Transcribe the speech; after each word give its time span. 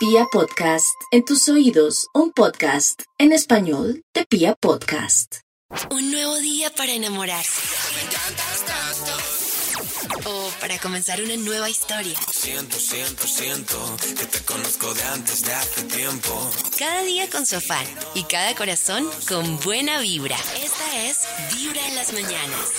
Pia 0.00 0.24
Podcast, 0.32 0.96
en 1.10 1.26
tus 1.26 1.46
oídos, 1.50 2.06
un 2.14 2.32
podcast 2.32 3.02
en 3.18 3.32
español 3.32 4.02
de 4.14 4.24
Pia 4.24 4.54
Podcast. 4.54 5.40
Un 5.90 6.10
nuevo 6.10 6.38
día 6.38 6.70
para 6.74 6.90
enamorarse. 6.92 7.60
O 10.24 10.50
para 10.58 10.78
comenzar 10.78 11.20
una 11.20 11.36
nueva 11.36 11.68
historia. 11.68 12.18
Siento, 12.32 12.78
siento, 12.78 13.26
siento 13.26 13.96
que 14.18 14.24
te 14.24 14.38
conozco 14.46 14.94
de 14.94 15.02
antes 15.02 15.42
de 15.42 15.52
hace 15.52 15.82
tiempo. 15.82 16.50
Cada 16.78 17.02
día 17.02 17.28
con 17.28 17.44
su 17.44 17.56
afán 17.56 17.84
y 18.14 18.22
cada 18.22 18.54
corazón 18.54 19.06
con 19.28 19.60
buena 19.60 20.00
vibra. 20.00 20.38
Esta 20.64 21.04
es 21.04 21.18
Vibra 21.54 21.86
en 21.86 21.96
las 21.96 22.10
mañanas. 22.14 22.72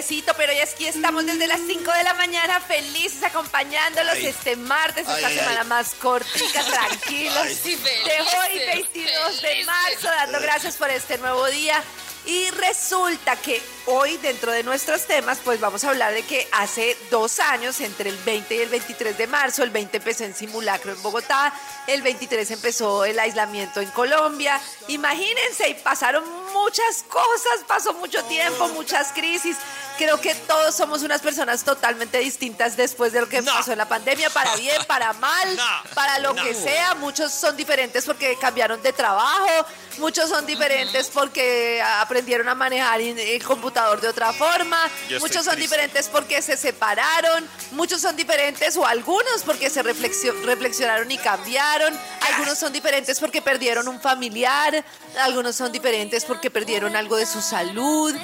Puentecito, 0.00 0.32
pero 0.36 0.52
ya 0.52 0.64
aquí 0.64 0.86
estamos 0.86 1.26
desde 1.26 1.46
las 1.46 1.60
5 1.60 1.92
de 1.92 2.04
la 2.04 2.14
mañana 2.14 2.58
felices 2.60 3.22
acompañándolos 3.22 4.16
este 4.16 4.56
martes, 4.56 5.06
esta 5.06 5.28
semana 5.28 5.64
más 5.64 5.92
cortica, 5.94 6.64
tranquilos. 6.70 7.62
de 7.64 8.20
hoy, 8.20 8.58
22 8.66 9.42
de 9.42 9.64
marzo, 9.64 10.08
dando 10.08 10.40
gracias 10.40 10.76
por 10.76 10.88
este 10.88 11.18
nuevo 11.18 11.46
día. 11.48 11.82
Y 12.26 12.50
resulta 12.50 13.36
que 13.36 13.62
hoy 13.86 14.16
dentro 14.18 14.52
de 14.52 14.62
nuestros 14.62 15.06
temas 15.06 15.38
pues 15.42 15.58
vamos 15.58 15.84
a 15.84 15.90
hablar 15.90 16.12
de 16.12 16.22
que 16.22 16.46
hace 16.52 16.96
dos 17.10 17.40
años, 17.40 17.80
entre 17.80 18.10
el 18.10 18.16
20 18.16 18.54
y 18.54 18.58
el 18.58 18.68
23 18.68 19.18
de 19.18 19.26
marzo, 19.26 19.62
el 19.62 19.70
20 19.70 19.98
empezó 19.98 20.24
en 20.24 20.34
simulacro 20.34 20.92
en 20.92 21.02
Bogotá, 21.02 21.52
el 21.86 22.02
23 22.02 22.50
empezó 22.52 23.04
el 23.04 23.18
aislamiento 23.18 23.80
en 23.80 23.90
Colombia. 23.90 24.60
Imagínense, 24.88 25.68
y 25.68 25.74
pasaron 25.74 26.24
muchas 26.52 27.02
cosas, 27.08 27.64
pasó 27.66 27.92
mucho 27.94 28.22
tiempo, 28.24 28.68
muchas 28.68 29.12
crisis. 29.12 29.56
Creo 29.98 30.18
que 30.20 30.34
todos 30.34 30.74
somos 30.74 31.02
unas 31.02 31.20
personas 31.20 31.62
totalmente 31.62 32.18
distintas 32.18 32.76
después 32.76 33.12
de 33.12 33.20
lo 33.20 33.28
que 33.28 33.42
No. 33.42 33.52
pasó 33.52 33.72
en 33.72 33.78
la 33.78 33.86
pandemia, 33.88 34.30
para 34.30 34.56
bien, 34.56 34.82
para 34.86 35.12
mal, 35.14 35.56
No. 35.56 35.94
para 35.94 36.18
lo 36.20 36.32
No. 36.32 36.42
que 36.42 36.54
sea. 36.54 36.94
Muchos 36.94 37.32
son 37.32 37.56
diferentes 37.56 38.04
porque 38.06 38.36
cambiaron 38.40 38.80
de 38.82 38.92
trabajo, 38.94 39.66
muchos 39.98 40.30
son 40.30 40.46
diferentes 40.46 41.08
porque 41.08 41.82
aprendieron 41.82 42.48
a 42.48 42.54
manejar 42.54 43.00
el 43.00 43.44
computador 43.44 44.00
de 44.00 44.08
otra 44.08 44.32
forma, 44.32 44.78
Yo 45.08 45.20
muchos 45.20 45.44
son 45.44 45.56
triste. 45.56 45.60
diferentes 45.76 46.08
porque 46.08 46.40
se 46.40 46.56
separaron, 46.56 47.46
muchos 47.72 48.00
son 48.00 48.16
diferentes 48.16 48.76
o 48.78 48.86
algunos 48.86 49.42
porque 49.44 49.68
se 49.68 49.82
reflexio- 49.82 50.34
reflexionaron 50.44 51.10
y 51.10 51.18
cambiaron, 51.18 51.98
algunos 52.32 52.58
son 52.58 52.72
diferentes 52.72 53.20
porque 53.20 53.42
perdieron 53.42 53.86
un 53.88 54.00
familiar, 54.00 54.82
algunos 55.20 55.56
son 55.56 55.70
diferentes 55.72 56.24
porque 56.24 56.39
perdieron 56.48 56.96
algo 56.96 57.16
de 57.16 57.26
su 57.26 57.42
salud. 57.42 58.14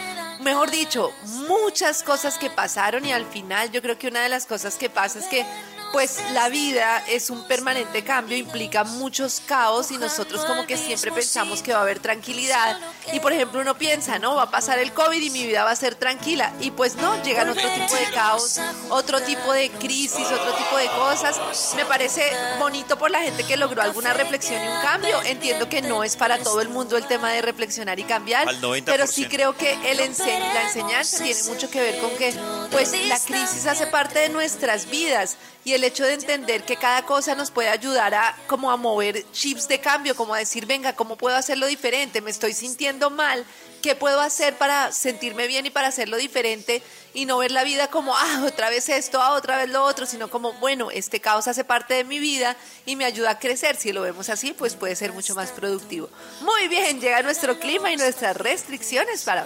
Mejor 0.40 0.70
dicho, 0.70 1.12
muchas 1.48 2.02
cosas 2.02 2.38
que 2.38 2.48
pasaron 2.48 3.04
y 3.04 3.12
al 3.12 3.26
final 3.26 3.70
yo 3.72 3.82
creo 3.82 3.98
que 3.98 4.06
una 4.06 4.22
de 4.22 4.28
las 4.28 4.46
cosas 4.46 4.76
que 4.76 4.88
pasa 4.88 5.18
es 5.18 5.26
que 5.26 5.44
pues 5.92 6.18
la 6.32 6.48
vida 6.48 7.02
es 7.08 7.30
un 7.30 7.46
permanente 7.46 8.04
cambio, 8.04 8.36
implica 8.36 8.84
muchos 8.84 9.40
caos 9.46 9.90
y 9.90 9.98
nosotros 9.98 10.44
como 10.44 10.66
que 10.66 10.76
siempre 10.76 11.10
pensamos 11.12 11.62
que 11.62 11.72
va 11.72 11.78
a 11.78 11.82
haber 11.82 12.00
tranquilidad 12.00 12.78
y 13.12 13.20
por 13.20 13.32
ejemplo 13.32 13.60
uno 13.60 13.76
piensa, 13.78 14.18
no, 14.18 14.34
va 14.36 14.42
a 14.44 14.50
pasar 14.50 14.78
el 14.78 14.92
COVID 14.92 15.20
y 15.20 15.30
mi 15.30 15.46
vida 15.46 15.64
va 15.64 15.70
a 15.70 15.76
ser 15.76 15.94
tranquila 15.94 16.52
y 16.60 16.70
pues 16.70 16.96
no, 16.96 17.22
llegan 17.22 17.48
otro 17.48 17.68
tipo 17.70 17.94
de 17.94 18.10
caos, 18.12 18.60
otro 18.90 19.20
tipo 19.22 19.52
de 19.52 19.70
crisis, 19.70 20.26
otro 20.26 20.52
tipo 20.54 20.76
de 20.76 20.86
cosas. 20.88 21.36
Me 21.76 21.84
parece 21.84 22.30
bonito 22.58 22.98
por 22.98 23.10
la 23.10 23.20
gente 23.20 23.44
que 23.44 23.56
logró 23.56 23.82
alguna 23.82 24.12
reflexión 24.12 24.62
y 24.62 24.68
un 24.68 24.80
cambio. 24.80 25.20
Entiendo 25.22 25.68
que 25.68 25.82
no 25.82 26.04
es 26.04 26.16
para 26.16 26.38
todo 26.38 26.60
el 26.60 26.68
mundo 26.68 26.96
el 26.96 27.06
tema 27.06 27.30
de 27.32 27.42
reflexionar 27.42 27.98
y 27.98 28.04
cambiar, 28.04 28.48
Al 28.48 28.60
90%. 28.60 28.82
pero 28.84 29.06
sí 29.06 29.26
creo 29.26 29.56
que 29.56 29.72
el 29.90 30.00
ense- 30.00 30.38
la 30.54 30.62
enseñanza 30.64 31.22
tiene 31.22 31.42
mucho 31.44 31.70
que 31.70 31.80
ver 31.80 31.98
con 32.00 32.10
que 32.16 32.34
pues 32.70 32.92
la 33.08 33.18
crisis 33.20 33.66
hace 33.66 33.86
parte 33.86 34.18
de 34.18 34.28
nuestras 34.28 34.88
vidas 34.90 35.36
y 35.64 35.72
el 35.76 35.84
hecho 35.84 36.04
de 36.04 36.14
entender 36.14 36.64
que 36.64 36.76
cada 36.76 37.04
cosa 37.04 37.34
nos 37.34 37.50
puede 37.50 37.68
ayudar 37.68 38.14
a 38.14 38.36
como 38.46 38.70
a 38.70 38.76
mover 38.76 39.30
chips 39.32 39.68
de 39.68 39.78
cambio, 39.78 40.16
como 40.16 40.34
a 40.34 40.38
decir, 40.38 40.66
venga, 40.66 40.94
¿cómo 40.94 41.16
puedo 41.16 41.36
hacerlo 41.36 41.66
diferente? 41.66 42.20
Me 42.20 42.30
estoy 42.30 42.54
sintiendo 42.54 43.10
mal, 43.10 43.44
¿qué 43.82 43.94
puedo 43.94 44.20
hacer 44.20 44.56
para 44.56 44.90
sentirme 44.90 45.46
bien 45.46 45.66
y 45.66 45.70
para 45.70 45.88
hacerlo 45.88 46.16
diferente? 46.16 46.82
Y 47.12 47.26
no 47.26 47.38
ver 47.38 47.50
la 47.50 47.62
vida 47.62 47.88
como, 47.88 48.16
ah, 48.16 48.42
otra 48.46 48.70
vez 48.70 48.88
esto, 48.88 49.20
ah, 49.20 49.34
otra 49.34 49.58
vez 49.58 49.68
lo 49.68 49.84
otro, 49.84 50.06
sino 50.06 50.28
como, 50.28 50.54
bueno, 50.54 50.90
este 50.90 51.20
caos 51.20 51.46
hace 51.46 51.62
parte 51.62 51.94
de 51.94 52.04
mi 52.04 52.18
vida 52.18 52.56
y 52.84 52.96
me 52.96 53.04
ayuda 53.04 53.30
a 53.30 53.38
crecer. 53.38 53.76
Si 53.76 53.92
lo 53.92 54.02
vemos 54.02 54.28
así, 54.28 54.52
pues 54.52 54.74
puede 54.74 54.96
ser 54.96 55.12
mucho 55.12 55.34
más 55.34 55.52
productivo. 55.52 56.08
Muy 56.40 56.68
bien, 56.68 57.00
llega 57.00 57.22
nuestro 57.22 57.58
clima 57.60 57.92
y 57.92 57.96
nuestras 57.96 58.36
restricciones 58.36 59.22
para. 59.22 59.44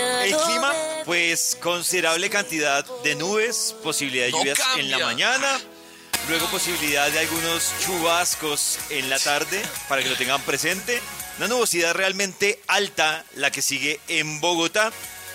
El 0.00 0.36
clima, 0.36 0.72
pues 1.04 1.56
considerable 1.60 2.30
cantidad 2.30 2.84
de 3.02 3.14
nubes, 3.14 3.74
posibilidad 3.82 4.26
de 4.26 4.32
No 4.32 4.38
lluvias 4.38 4.58
en 4.76 4.90
la 4.90 4.98
mañana, 4.98 5.60
luego 6.28 6.46
posibilidad 6.48 7.10
de 7.10 7.18
algunos 7.18 7.72
chubascos 7.80 8.78
en 8.90 9.10
la 9.10 9.18
tarde, 9.18 9.62
para 9.88 10.02
que 10.02 10.08
lo 10.08 10.16
tengan 10.16 10.40
presente. 10.42 11.00
Una 11.38 11.48
nubosidad 11.48 11.94
realmente 11.94 12.60
alta, 12.66 13.24
la 13.34 13.50
que 13.50 13.62
sigue 13.62 14.00
en 14.08 14.40
Bogotá 14.40 14.92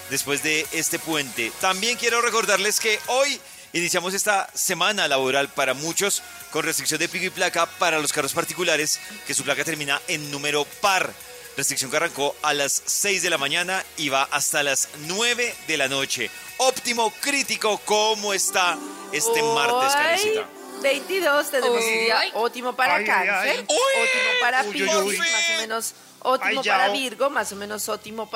después 0.09 0.44
de 0.44 0.66
este 0.72 1.00
puente. 1.00 1.51
También 1.59 1.97
quiero 1.97 2.22
recordarles 2.22 2.79
que 2.79 2.99
hoy 3.07 3.39
iniciamos 3.73 4.13
esta 4.13 4.49
semana 4.53 5.07
laboral 5.07 5.49
para 5.49 5.73
muchos 5.73 6.22
con 6.51 6.63
restricción 6.63 6.99
de 6.99 7.09
pico 7.09 7.25
y 7.25 7.29
placa 7.29 7.66
para 7.66 7.99
los 7.99 8.13
carros 8.13 8.34
particulares, 8.34 8.99
que 9.25 9.34
su 9.34 9.44
placa 9.44 9.63
termina 9.63 10.01
en 10.07 10.31
número 10.31 10.66
par. 10.81 11.11
Restricción 11.57 11.90
que 11.90 11.97
arrancó 11.97 12.35
a 12.44 12.53
las 12.53 12.84
6 12.85 13.23
de 13.23 13.31
la 13.31 13.40
mañana 13.40 13.84
y 13.97 14.09
va 14.09 14.23
hasta 14.31 14.62
las 14.62 14.90
9 15.07 15.56
de 15.68 15.78
la 15.78 15.88
noche. 15.88 16.29
Óptimo 16.57 17.11
crítico, 17.20 17.79
¿cómo 17.84 18.31
está 18.31 18.78
este 19.11 19.41
martes, 19.41 19.91
Karencita? 19.93 20.47
22 20.82 21.52
tenemos 21.52 21.84
un 21.84 22.00
día 22.00 22.22
ótimo 22.34 22.76
para 22.76 22.96
Ay, 22.96 23.06
cáncer, 23.06 23.59
ótimo 23.62 24.32
para 24.41 24.64
Piscis, 24.64 25.20
más 25.20 25.50
o 25.50 25.58
menos 25.62 25.94
ótimo 26.20 26.64
para 26.64 26.90
oh. 26.90 26.94
Virgo, 26.94 27.29
más 27.29 27.52
o 27.52 27.56
menos 27.56 27.88
ótimo 27.90 28.29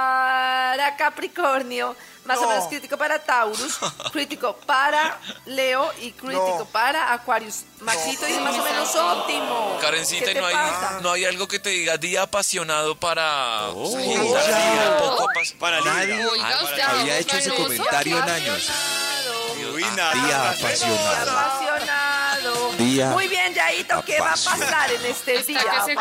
para 0.00 0.96
Capricornio, 0.96 1.94
más 2.24 2.38
o 2.38 2.42
No. 2.42 2.48
menos 2.48 2.66
crítico 2.68 2.96
para 2.96 3.18
Taurus, 3.18 3.78
crítico 4.12 4.54
para 4.66 5.18
Leo 5.46 5.90
y 6.00 6.12
crítico 6.12 6.56
No. 6.60 6.64
para 6.66 7.12
Aquarius. 7.12 7.64
Maxito 7.80 8.26
dice 8.26 8.40
más 8.40 8.58
o 8.58 8.62
menos 8.62 8.94
óptimo. 8.94 9.78
Karencita, 9.80 10.26
¿Qué 10.26 10.34
te 10.34 10.40
¿no 10.40 10.46
hay, 10.46 10.54
pasa? 10.54 10.98
no 11.02 11.10
hay 11.12 11.24
algo 11.24 11.48
que 11.48 11.58
te 11.58 11.70
diga 11.70 11.96
día 11.96 12.22
apasionado 12.22 12.94
para 12.98 13.68
Oh. 13.74 13.90
Sagitario, 13.90 14.34
ya. 14.34 14.96
poco 14.98 15.28
apas- 15.30 15.52
Para 15.58 15.80
Nadie 15.80 16.16
Libra. 16.16 16.30
Oiga, 16.32 16.62
usted 16.64 16.80
había 16.82 17.18
hecho 17.18 17.36
ese 17.36 17.50
comentario 17.54 18.16
en 18.18 18.28
años. 18.28 18.70
Apasionado. 19.60 19.74
Uy, 19.74 19.84
nada. 19.96 21.69
Día 22.80 23.10
Muy 23.10 23.28
bien, 23.28 23.52
Yaito, 23.54 24.02
¿qué 24.06 24.18
va 24.20 24.28
a 24.32 24.36
pasar 24.36 24.90
en 24.92 25.04
este 25.04 25.42
día? 25.42 25.60
que 25.60 25.94
se. 25.94 25.96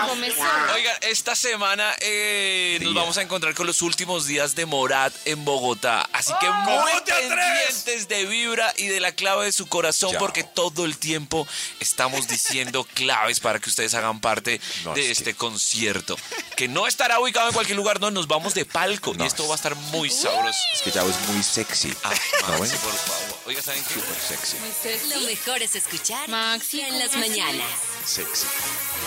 Oigan, 0.74 0.96
esta 1.02 1.36
semana 1.36 1.94
eh, 2.00 2.80
nos 2.82 2.94
vamos 2.94 3.18
a 3.18 3.22
encontrar 3.22 3.54
con 3.54 3.68
los 3.68 3.82
últimos 3.82 4.26
días 4.28 4.56
de 4.56 4.66
Morat 4.66 5.14
en 5.26 5.44
Bogotá. 5.44 6.08
Así 6.14 6.32
que 6.40 6.50
muy 6.50 6.74
¿Cómo 6.76 7.04
te 7.04 7.12
atreves? 7.12 7.36
pendientes 7.84 8.08
de 8.08 8.26
Vibra 8.26 8.74
y 8.78 8.88
de 8.88 9.00
la 9.02 9.12
clave 9.12 9.46
de 9.46 9.52
su 9.52 9.68
corazón, 9.68 10.12
Chao. 10.12 10.20
porque 10.20 10.44
todo 10.44 10.86
el 10.86 10.98
tiempo 10.98 11.46
estamos 11.82 12.28
diciendo 12.28 12.86
claves 12.94 13.40
para 13.42 13.60
que 13.60 13.70
ustedes 13.70 13.94
hagan 13.94 14.22
parte 14.22 14.62
No, 14.86 14.94
de 14.94 15.02
es 15.12 15.18
este 15.20 15.32
que- 15.32 15.38
concierto. 15.38 16.16
Que 16.56 16.68
no 16.70 16.88
estará 16.88 17.20
ubicado 17.20 17.48
en 17.50 17.54
cualquier 17.54 17.76
lugar, 17.78 18.00
no, 18.00 18.10
nos 18.12 18.28
vamos 18.28 18.54
de 18.54 18.64
palco 18.66 19.14
No, 19.14 19.24
y 19.24 19.28
esto 19.28 19.44
es- 19.44 19.50
va 19.50 19.54
a 19.54 19.58
estar 19.58 19.76
muy 19.76 20.10
sabroso. 20.10 20.58
Es 20.74 20.82
que 20.82 20.92
Yao 20.92 21.10
es 21.10 21.20
muy 21.30 21.44
sexy. 21.44 21.94
Ah, 22.04 22.14
¿No 22.48 22.60
Maxi, 22.60 22.78
por 22.78 22.94
favor. 22.94 23.40
Oiga, 23.48 23.62
¿saben 23.62 23.84
qué? 23.84 23.94
Súper 23.96 24.16
sexy. 24.16 24.58
Muy 24.60 24.72
sexy. 24.82 25.10
Lo 25.10 25.22
mejor 25.22 25.62
es 25.62 25.76
escuchar 25.76 26.28
En 26.72 27.00
las 27.00 27.16
mañanas. 27.16 27.66
Sexy. 28.06 28.46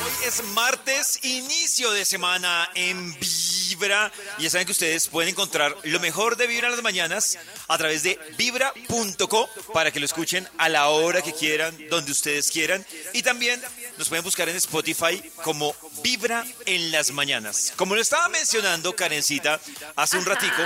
Hoy 0.05 0.27
es 0.27 0.43
martes, 0.47 1.21
inicio 1.23 1.93
de 1.93 2.05
semana 2.05 2.69
en 2.75 3.17
Vibra. 3.21 4.11
Y 4.39 4.43
ya 4.43 4.51
saben 4.51 4.67
que 4.67 4.73
ustedes 4.73 5.07
pueden 5.07 5.31
encontrar 5.31 5.77
lo 5.85 6.01
mejor 6.01 6.37
de 6.37 6.49
Vibra 6.49 6.67
en 6.67 6.73
las 6.73 6.83
mañanas 6.83 7.39
a 7.69 7.79
través 7.79 8.03
de 8.03 8.19
vibra.co 8.37 9.49
para 9.73 9.93
que 9.93 10.01
lo 10.01 10.07
escuchen 10.07 10.49
a 10.59 10.69
la 10.69 10.89
hora 10.89 11.23
que 11.23 11.33
quieran, 11.33 11.77
donde 11.89 12.11
ustedes 12.11 12.51
quieran. 12.51 12.85
Y 13.13 13.23
también 13.23 13.63
nos 13.97 14.09
pueden 14.09 14.25
buscar 14.25 14.49
en 14.49 14.57
Spotify 14.57 15.23
como 15.45 15.73
Vibra 16.03 16.45
en 16.67 16.91
las 16.91 17.13
mañanas. 17.13 17.73
Como 17.77 17.95
lo 17.95 18.01
estaba 18.01 18.29
mencionando 18.29 18.97
Karencita 18.97 19.61
hace 19.95 20.19
un 20.19 20.25
ratico, 20.25 20.63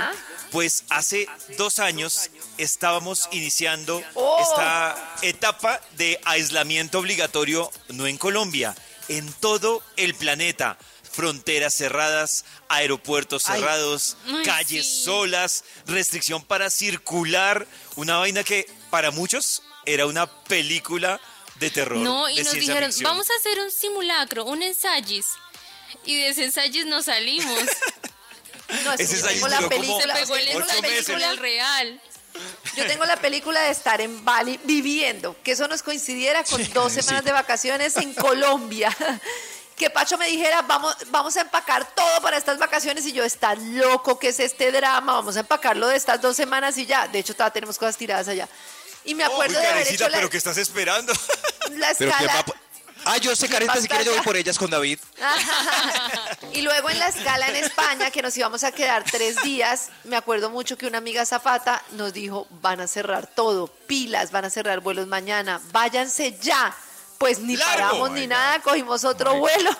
pues 0.51 0.83
hace 0.89 1.27
dos 1.57 1.77
años 1.77 2.31
estábamos 2.57 3.27
iniciando 3.31 4.01
Oh. 4.15 4.39
esta 4.41 5.15
etapa 5.21 5.79
de 5.97 6.19
aislamiento 6.25 6.99
obligatorio, 6.99 7.71
no 7.89 8.07
en 8.07 8.17
Colombia, 8.17 8.75
en 9.07 9.31
todo 9.33 9.83
el 9.95 10.15
planeta. 10.15 10.77
Fronteras 11.11 11.73
cerradas, 11.73 12.45
aeropuertos 12.69 13.41
cerrados, 13.43 14.17
Ay, 14.27 14.43
calles 14.43 14.85
sí. 14.85 15.03
solas, 15.05 15.63
restricción 15.87 16.43
para 16.43 16.69
circular, 16.69 17.65
una 17.95 18.17
vaina 18.17 18.43
que 18.43 18.69
para 18.91 19.09
muchos 19.09 19.63
era 19.87 20.05
una 20.05 20.27
película 20.43 21.19
de 21.55 21.71
terror. 21.71 21.97
No, 21.97 22.29
y 22.29 22.35
de 22.35 22.43
nos 22.43 22.53
dijeron, 22.53 22.91
ficción. 22.91 23.09
vamos 23.09 23.27
a 23.31 23.33
hacer 23.39 23.59
un 23.59 23.71
simulacro, 23.71 24.45
un 24.45 24.61
ensayis. 24.61 25.25
Y 26.05 26.17
de 26.17 26.29
ese 26.29 26.43
ensayis 26.45 26.85
no 26.85 27.01
salimos. 27.01 27.63
No, 28.83 28.91
Ese 28.91 29.05
yo 29.21 29.29
ensayo 29.29 29.47
la 29.47 29.57
como 29.57 29.69
película. 29.69 30.13
Se 30.13 30.21
pegó 30.21 30.35
el 30.35 30.45
la 30.59 30.81
película 30.81 31.33
real. 31.35 32.01
Yo 32.77 32.87
tengo 32.87 33.05
la 33.05 33.17
película 33.17 33.61
de 33.61 33.71
estar 33.71 33.99
en 34.01 34.23
Bali 34.23 34.59
viviendo, 34.63 35.35
que 35.43 35.51
eso 35.51 35.67
nos 35.67 35.83
coincidiera 35.83 36.43
con 36.43 36.61
dos 36.73 36.93
semanas 36.93 37.23
de 37.23 37.31
vacaciones 37.31 37.97
en 37.97 38.13
Colombia. 38.13 38.95
Que 39.77 39.91
Pacho 39.91 40.17
me 40.17 40.25
dijera, 40.25 40.63
vamos, 40.63 40.95
vamos 41.11 41.37
a 41.37 41.41
empacar 41.41 41.93
todo 41.93 42.19
para 42.23 42.35
estas 42.35 42.57
vacaciones 42.57 43.05
y 43.05 43.11
yo, 43.11 43.23
está 43.23 43.53
loco, 43.53 44.17
¿qué 44.17 44.29
es 44.29 44.39
este 44.39 44.71
drama? 44.71 45.13
Vamos 45.13 45.37
a 45.37 45.41
empacarlo 45.41 45.87
de 45.87 45.95
estas 45.95 46.19
dos 46.19 46.35
semanas 46.35 46.79
y 46.79 46.87
ya. 46.87 47.07
De 47.07 47.19
hecho, 47.19 47.35
todavía 47.35 47.53
tenemos 47.53 47.77
cosas 47.77 47.95
tiradas 47.95 48.27
allá. 48.27 48.49
Y 49.05 49.13
me 49.13 49.23
Uy, 49.27 49.31
acuerdo 49.31 49.53
de 49.53 49.67
haber 49.67 49.83
Karencita, 49.83 50.05
hecho 50.05 50.09
la, 50.09 50.17
pero 50.17 50.29
¿qué 50.31 50.37
estás 50.37 50.57
esperando? 50.57 51.13
la 51.73 51.93
Pero 51.95 52.11
¿qué 52.17 52.25
escala. 52.25 52.45
Ah, 53.07 53.17
yo 53.17 53.35
sé, 53.35 53.47
Carita, 53.47 53.79
si 53.81 53.87
quiere 53.87 54.03
yo 54.05 54.11
voy 54.13 54.21
por 54.21 54.35
ellas 54.35 54.57
con 54.57 54.69
David. 54.69 54.99
y 56.53 56.61
luego 56.61 56.89
en 56.89 56.99
la 56.99 57.07
escala 57.07 57.47
en 57.47 57.55
España, 57.55 58.11
que 58.11 58.21
nos 58.21 58.35
íbamos 58.37 58.63
a 58.63 58.71
quedar 58.71 59.03
tres 59.09 59.41
días, 59.43 59.89
me 60.03 60.15
acuerdo 60.15 60.49
mucho 60.49 60.77
que 60.77 60.87
una 60.87 60.97
amiga 60.97 61.25
Zapata 61.25 61.83
nos 61.91 62.13
dijo, 62.13 62.47
van 62.61 62.81
a 62.81 62.87
cerrar 62.87 63.27
todo, 63.27 63.67
pilas, 63.67 64.31
van 64.31 64.45
a 64.45 64.49
cerrar 64.49 64.79
vuelos 64.81 65.07
mañana, 65.07 65.61
váyanse 65.71 66.37
ya. 66.41 66.75
Pues 67.17 67.39
ni 67.39 67.57
Largo. 67.57 67.71
paramos 67.73 68.09
Oh 68.11 68.13
ni 68.13 68.27
nada, 68.27 68.61
cogimos 68.61 69.03
otro 69.03 69.35
vuelo 69.39 69.71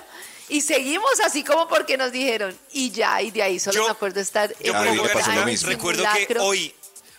y 0.49 0.61
seguimos 0.61 1.19
así 1.23 1.43
como 1.43 1.67
porque 1.67 1.95
nos 1.97 2.11
dijeron. 2.11 2.57
Y 2.71 2.89
ya, 2.91 3.21
y 3.21 3.29
de 3.29 3.43
ahí 3.43 3.59
solo 3.59 3.75
Yo- 3.75 3.85
me 3.85 3.91
acuerdo 3.91 4.19
estar 4.19 4.49
Yo, 4.59 4.73
en 4.73 4.81
me 4.95 4.97
pasó 4.97 5.03
lo 5.03 5.13
Karencita, 5.13 5.45
mismo. 5.45 5.69
recuerdo 5.69 6.03
que 6.15 6.39
hoy, 6.39 6.73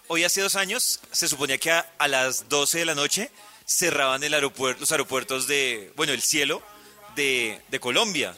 hoy 0.09 0.25
hace 0.25 0.41
dos 0.41 0.57
años, 0.57 0.99
se 1.13 1.29
suponía 1.29 1.57
que 1.59 1.71
a, 1.71 1.87
a 1.99 2.09
las 2.09 2.49
12 2.49 2.79
de 2.79 2.85
la 2.87 2.95
noche 2.97 3.31
cerraban 3.69 4.23
el 4.25 4.32
aeropuerto, 4.35 4.81
los 4.81 4.91
aeropuertos 4.91 5.47
de, 5.47 5.93
bueno, 5.94 6.12
el 6.12 6.23
cielo 6.23 6.62
de, 7.15 7.61
de 7.69 7.79
Colombia. 7.81 8.35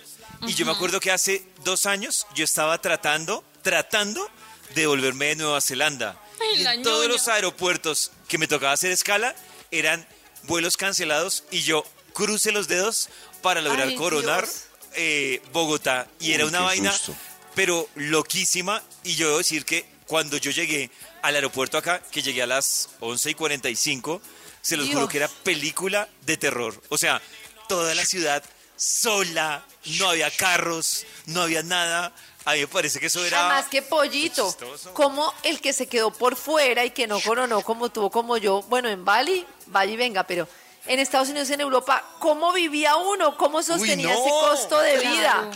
Y 0.47 0.55
yo 0.55 0.67
me 0.67 0.73
acuerdo 0.73 1.00
que 1.00 1.11
hace 1.12 1.44
dos 1.65 1.87
años 1.87 2.27
yo 2.35 2.44
estaba 2.44 2.81
tratando, 2.81 3.44
tratando 3.62 4.29
de 4.75 4.87
volverme 4.87 5.27
de 5.27 5.37
Nueva 5.37 5.61
Zelanda. 5.61 6.21
Ay, 6.41 6.62
y 6.62 6.67
en 6.67 6.82
todos 6.82 7.06
los 7.06 7.29
aeropuertos 7.29 8.11
que 8.27 8.38
me 8.38 8.49
tocaba 8.49 8.73
hacer 8.73 8.91
escala 8.91 9.35
eran 9.71 10.06
vuelos 10.44 10.77
cancelados 10.77 11.44
y 11.50 11.61
yo 11.61 11.85
crucé 12.12 12.53
los 12.53 12.69
dedos 12.69 13.09
para 13.43 13.61
lograr 13.61 13.88
Ay, 13.88 13.94
coronar 13.97 14.49
eh, 14.94 15.43
Bogotá. 15.53 16.09
Y 16.19 16.33
era 16.33 16.47
una 16.47 16.61
vaina 16.61 16.93
susto. 16.93 17.15
pero 17.55 17.88
loquísima. 17.94 18.83
Y 19.05 19.15
yo 19.15 19.26
debo 19.26 19.38
decir 19.38 19.65
que 19.65 19.85
cuando 20.06 20.38
yo 20.38 20.50
llegué 20.50 20.91
al 21.23 21.35
aeropuerto 21.37 21.79
acá, 21.79 22.03
que 22.11 22.23
llegué 22.23 22.43
a 22.43 22.47
las 22.47 22.88
11 23.00 23.31
y 23.31 23.35
45, 23.35 24.21
se 24.62 24.77
los 24.77 24.87
juro 24.87 25.01
Dios. 25.01 25.11
que 25.11 25.17
era 25.19 25.29
película 25.29 26.09
de 26.23 26.37
terror. 26.37 26.81
O 26.89 26.99
sea, 26.99 27.21
toda 27.69 27.95
la 27.95 28.05
ciudad 28.05 28.43
sola, 28.77 29.62
no 29.99 30.09
había 30.11 30.31
carros, 30.31 31.05
no 31.27 31.43
había 31.43 31.62
nada. 31.62 32.12
A 32.45 32.55
mí 32.55 32.61
me 32.61 32.67
parece 32.67 32.99
que 32.99 33.07
eso 33.07 33.25
era... 33.25 33.41
Además 33.47 33.67
que 33.71 33.83
pollito, 33.83 34.57
como 34.95 35.33
el 35.43 35.61
que 35.61 35.73
se 35.75 35.87
quedó 35.87 36.11
por 36.11 36.37
fuera 36.37 36.85
y 36.85 36.91
que 36.91 37.07
no 37.07 37.21
coronó 37.21 37.61
como 37.62 37.91
tuvo 37.91 38.11
como 38.11 38.39
yo, 38.39 38.62
bueno, 38.62 38.89
en 38.89 39.05
Bali, 39.05 39.47
vaya 39.67 39.93
y 39.93 39.97
venga, 39.97 40.23
pero 40.25 40.49
en 40.87 40.99
Estados 40.99 41.29
Unidos, 41.29 41.51
en 41.51 41.61
Europa, 41.61 42.03
¿cómo 42.19 42.53
vivía 42.55 42.97
uno? 42.97 43.37
¿Cómo 43.37 43.62
sostenía 43.62 44.09
no. 44.09 44.21
ese 44.21 44.31
costo 44.31 44.81
de 44.81 44.95
Claro. 44.99 45.11
vida? 45.15 45.51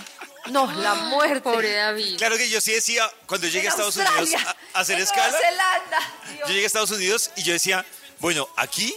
No, 0.51 0.71
la 0.83 0.95
muerte. 0.95 1.41
Pobre 1.41 1.73
David. 1.73 2.19
Claro 2.19 2.37
que 2.37 2.51
yo 2.51 2.61
sí 2.61 2.73
decía, 2.73 3.11
cuando 3.27 3.47
llegué 3.49 3.67
a 3.69 3.71
Estados 3.71 3.97
Australia, 3.97 4.23
Unidos 4.37 4.43
a, 4.75 4.79
a 4.79 4.81
hacer 4.83 4.97
en 4.99 5.05
escala, 5.05 5.31
Nueva 5.31 5.47
Zelanda. 5.49 5.99
Dios. 6.29 6.41
yo 6.41 6.49
llegué 6.49 6.65
a 6.65 6.67
Estados 6.67 6.91
Unidos 6.91 7.31
y 7.37 7.43
yo 7.45 7.55
decía, 7.55 7.87
bueno, 8.21 8.49
aquí 8.57 8.95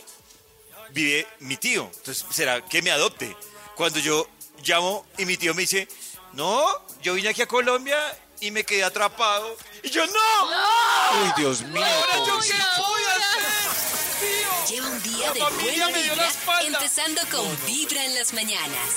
vive 0.91 1.27
mi 1.39 1.57
tío, 1.57 1.89
entonces 1.97 2.25
será 2.31 2.63
que 2.65 2.81
me 2.81 2.91
adopte. 2.91 3.35
Cuando 3.75 3.99
yo 3.99 4.27
llamo 4.63 5.05
y 5.17 5.25
mi 5.25 5.37
tío 5.37 5.53
me 5.53 5.61
dice, 5.61 5.87
no, 6.33 6.65
yo 7.01 7.13
vine 7.13 7.29
aquí 7.29 7.41
a 7.41 7.47
Colombia 7.47 7.97
y 8.39 8.51
me 8.51 8.63
quedé 8.63 8.83
atrapado. 8.83 9.55
Y 9.83 9.89
yo, 9.89 10.05
no, 10.05 11.23
Uy, 11.23 11.31
Dios 11.37 11.61
mío. 11.61 11.83
ahora 11.85 12.17
yo 12.25 12.39
qué 12.39 12.53
voy 12.53 13.03
a 13.03 13.15
hacer, 13.15 14.19
tío. 14.19 14.75
Lleva 14.75 14.87
un 14.89 15.03
día 15.03 15.27
La 15.27 15.33
de 15.33 15.39
buena 15.63 15.87
vibra, 15.87 16.31
empezando 16.65 17.21
con 17.31 17.65
Vibra 17.65 18.05
en 18.05 18.15
las 18.15 18.33
mañanas. 18.33 18.89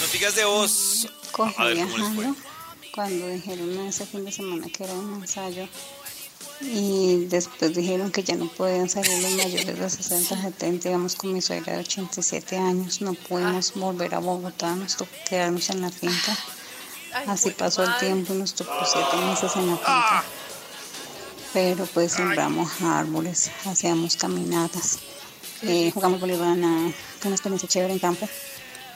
Noticias 0.00 0.34
de 0.36 0.44
voz. 0.44 1.08
Cogí 1.32 1.54
A 1.58 1.64
ver, 1.64 1.78
¿cómo 1.78 1.98
les 1.98 2.06
fue? 2.14 2.14
viajando 2.24 2.36
cuando 2.96 3.28
dijeron 3.28 3.86
ese 3.86 4.06
fin 4.06 4.24
de 4.24 4.32
semana 4.32 4.66
que 4.74 4.84
era 4.84 4.94
un 4.94 5.20
ensayo 5.20 5.68
y 6.60 7.26
después 7.26 7.74
dijeron 7.74 8.10
que 8.10 8.22
ya 8.22 8.34
no 8.34 8.48
podían 8.48 8.88
salir 8.88 9.22
los 9.22 9.32
mayores 9.32 9.78
de 9.78 9.90
60, 9.90 10.42
70, 10.42 10.88
íbamos 10.88 11.14
con 11.14 11.32
mi 11.32 11.42
suegra 11.42 11.74
de 11.74 11.80
87 11.80 12.56
años, 12.56 13.00
no 13.02 13.14
pudimos 13.14 13.74
volver 13.74 14.14
a 14.14 14.18
Bogotá, 14.20 14.74
nos 14.74 14.96
tocó 14.96 15.10
quedarnos 15.28 15.68
en 15.70 15.82
la 15.82 15.90
finca. 15.90 16.36
Así 17.26 17.50
pasó 17.50 17.82
el 17.82 17.96
tiempo 17.98 18.34
nos 18.34 18.54
tocó 18.54 18.84
siete 18.84 19.16
meses 19.26 19.56
en 19.56 19.66
la 19.68 19.76
finca. 19.76 20.24
Pero 21.52 21.86
pues 21.86 22.12
sembramos 22.12 22.70
árboles, 22.82 23.50
hacíamos 23.64 24.16
caminatas, 24.16 24.98
eh, 25.62 25.90
jugamos 25.92 26.20
nada, 26.20 26.92
fue 27.18 27.28
una 27.28 27.36
experiencia 27.36 27.68
chévere 27.68 27.92
en 27.92 27.98
campo. 27.98 28.28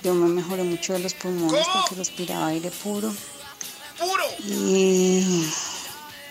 Yo 0.02 0.14
me 0.14 0.28
mejoré 0.28 0.62
mucho 0.62 0.95
de 0.95 1.00
los 1.00 1.14
pulmones 1.14 1.66
porque 1.73 1.95
respiraba 1.95 2.49
aire 2.49 2.71
puro. 2.71 3.12
Puro. 3.99 4.25
Y 4.47 5.47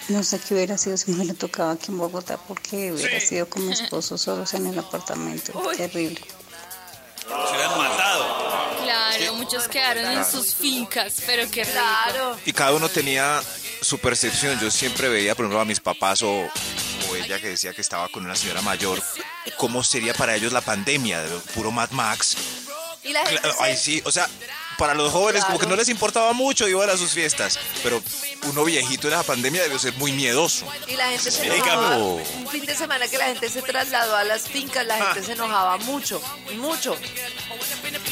no 0.09 0.23
sé 0.23 0.39
qué 0.39 0.53
hubiera 0.55 0.77
sido 0.77 0.97
si 0.97 1.11
me 1.11 1.17
hubiera 1.17 1.33
tocado 1.37 1.71
aquí 1.71 1.91
en 1.91 1.97
Bogotá 1.97 2.37
porque 2.47 2.91
hubiera 2.91 3.19
sido 3.19 3.47
con 3.49 3.65
mi 3.65 3.73
esposo 3.73 4.17
solos 4.17 4.53
en 4.53 4.67
el 4.67 4.77
apartamento. 4.79 5.51
Uy. 5.65 5.77
Terrible. 5.77 6.21
Se 6.21 7.27
hubieran 7.27 7.77
matado. 7.77 8.79
Claro, 8.83 9.33
muchos 9.35 9.67
quedaron 9.67 10.05
en 10.11 10.25
sus 10.25 10.55
fincas, 10.55 11.21
pero 11.25 11.49
qué. 11.51 11.61
Claro. 11.63 12.37
Y 12.45 12.53
cada 12.53 12.73
uno 12.73 12.89
tenía 12.89 13.41
su 13.81 13.99
percepción. 13.99 14.59
Yo 14.59 14.71
siempre 14.71 15.09
veía, 15.09 15.35
por 15.35 15.45
ejemplo, 15.45 15.61
a 15.61 15.65
mis 15.65 15.79
papás 15.79 16.23
o, 16.23 16.31
o 16.31 17.15
ella 17.15 17.39
que 17.39 17.49
decía 17.49 17.73
que 17.73 17.81
estaba 17.81 18.09
con 18.09 18.25
una 18.25 18.35
señora 18.35 18.61
mayor, 18.63 18.99
cómo 19.57 19.83
sería 19.83 20.13
para 20.15 20.35
ellos 20.35 20.51
la 20.53 20.61
pandemia, 20.61 21.21
de 21.21 21.29
puro 21.53 21.71
Mad 21.71 21.91
Max. 21.91 22.35
Y 23.03 23.13
la 23.13 23.25
gente 23.25 23.41
Claro, 23.41 23.57
se- 23.57 23.63
Ay, 23.63 23.77
sí, 23.77 24.01
o 24.05 24.11
sea, 24.11 24.27
para 24.79 24.95
los 24.95 25.11
jóvenes 25.11 25.45
como 25.45 25.59
que 25.59 25.67
no 25.67 25.75
les 25.75 25.89
importaba 25.89 26.33
mucho, 26.33 26.67
iban 26.67 26.89
a 26.89 26.97
sus 26.97 27.11
fiestas, 27.11 27.59
pero 27.83 28.01
uno 28.47 28.63
viejito 28.63 29.07
en 29.07 29.13
la 29.13 29.21
pandemia 29.23 29.61
debió 29.61 29.77
ser 29.77 29.93
muy 29.95 30.11
miedoso. 30.13 30.65
Y 30.87 30.95
la 30.95 31.09
gente 31.09 31.29
se 31.29 31.45
enojaba. 31.45 31.97
Un 31.97 32.47
fin 32.49 32.65
de 32.65 32.75
semana 32.75 33.07
que 33.07 33.17
la 33.17 33.25
gente 33.25 33.49
se 33.49 33.61
trasladó 33.61 34.15
a 34.15 34.23
las 34.23 34.43
fincas, 34.43 34.85
la 34.87 34.95
gente 34.97 35.23
se 35.23 35.33
enojaba 35.33 35.77
mucho, 35.79 36.21
mucho. 36.55 36.97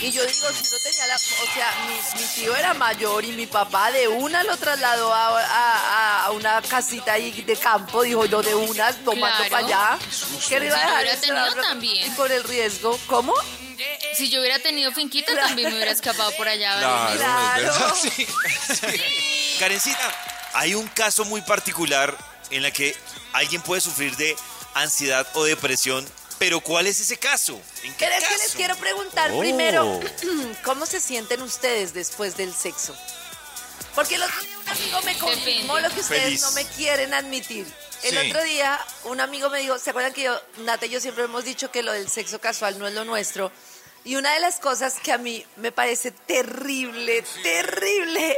Y 0.01 0.11
yo 0.11 0.21
digo, 0.25 0.47
si 0.51 0.67
uno 0.67 0.77
tenía 0.83 1.07
la. 1.07 1.15
O 1.15 1.53
sea, 1.53 1.73
mi, 1.87 2.21
mi 2.21 2.27
tío 2.35 2.55
era 2.55 2.73
mayor 2.73 3.23
y 3.25 3.31
mi 3.31 3.47
papá 3.47 3.91
de 3.91 4.07
una 4.07 4.43
lo 4.43 4.55
trasladó 4.57 5.11
a, 5.13 5.39
a- 5.41 6.25
a 6.25 6.31
una 6.31 6.61
casita 6.61 7.13
ahí 7.13 7.31
de 7.31 7.55
campo. 7.55 8.03
Dijo, 8.03 8.25
yo 8.25 8.41
de 8.43 8.53
una 8.53 8.91
lo 8.91 9.15
mando 9.15 9.37
Claro. 9.47 9.49
para 9.49 9.65
allá. 9.65 9.99
Que 10.49 10.59
le 10.59 10.65
iba 10.67 10.75
a 10.97 11.01
dejar 11.01 11.53
también. 11.61 12.11
Y 12.11 12.15
con 12.15 12.31
el 12.31 12.43
riesgo. 12.43 12.99
¿Cómo? 13.07 13.33
Si 14.17 14.29
yo 14.29 14.39
hubiera 14.39 14.59
tenido 14.59 14.91
finquita, 14.91 15.35
también 15.35 15.69
me 15.69 15.75
hubiera 15.75 15.91
escapado 15.91 16.31
por 16.37 16.47
allá. 16.47 16.77
Claro, 16.79 17.17
Claro. 17.17 17.57
es 17.57 17.63
verdad, 17.63 17.95
sí. 18.17 19.57
Karencita, 19.59 20.39
hay 20.53 20.75
un 20.75 20.87
caso 20.87 21.25
muy 21.25 21.41
particular 21.41 22.17
en 22.49 22.63
la 22.63 22.71
que 22.71 22.95
alguien 23.33 23.61
puede 23.61 23.81
sufrir 23.81 24.15
de 24.17 24.35
ansiedad 24.73 25.27
o 25.33 25.43
depresión, 25.43 26.07
pero 26.39 26.59
¿cuál 26.61 26.87
es 26.87 26.99
ese 26.99 27.17
caso? 27.17 27.59
¿En 27.83 27.93
qué 27.93 28.05
Pero 28.05 28.15
es 28.15 28.23
que 28.23 28.37
les 28.37 28.51
quiero 28.55 28.75
preguntar 28.77 29.31
Oh. 29.33 29.39
primero, 29.39 29.99
¿cómo 30.63 30.85
se 30.85 30.99
sienten 30.99 31.41
ustedes 31.41 31.93
después 31.93 32.37
del 32.37 32.53
sexo? 32.53 32.95
Porque 33.95 34.15
el 34.15 34.23
otro 34.23 34.39
día 34.41 34.57
un 34.59 34.69
amigo 34.69 35.01
me 35.01 35.17
confirmó 35.17 35.79
lo 35.79 35.89
que 35.89 35.99
ustedes 36.01 36.23
Feliz. 36.23 36.41
no 36.41 36.51
me 36.51 36.65
quieren 36.65 37.13
admitir. 37.13 37.65
El 38.03 38.11
Sí. 38.19 38.29
otro 38.29 38.43
día 38.43 38.79
un 39.05 39.19
amigo 39.19 39.49
me 39.49 39.59
dijo, 39.59 39.79
¿se 39.79 39.89
acuerdan 39.89 40.13
que 40.13 40.21
yo, 40.23 40.39
Nata 40.57 40.85
y 40.85 40.89
yo 40.89 41.01
siempre 41.01 41.23
hemos 41.23 41.43
dicho 41.43 41.71
que 41.71 41.81
lo 41.81 41.91
del 41.93 42.07
sexo 42.07 42.39
casual 42.39 42.77
no 42.77 42.87
es 42.87 42.93
lo 42.93 43.05
nuestro? 43.05 43.51
Y 44.07 44.15
una 44.15 44.33
de 44.33 44.39
las 44.39 44.59
cosas 44.59 44.95
que 45.03 45.11
a 45.11 45.17
mí 45.17 45.45
me 45.57 45.71
parece 45.73 46.11
terrible, 46.11 47.23
terrible, 47.43 48.37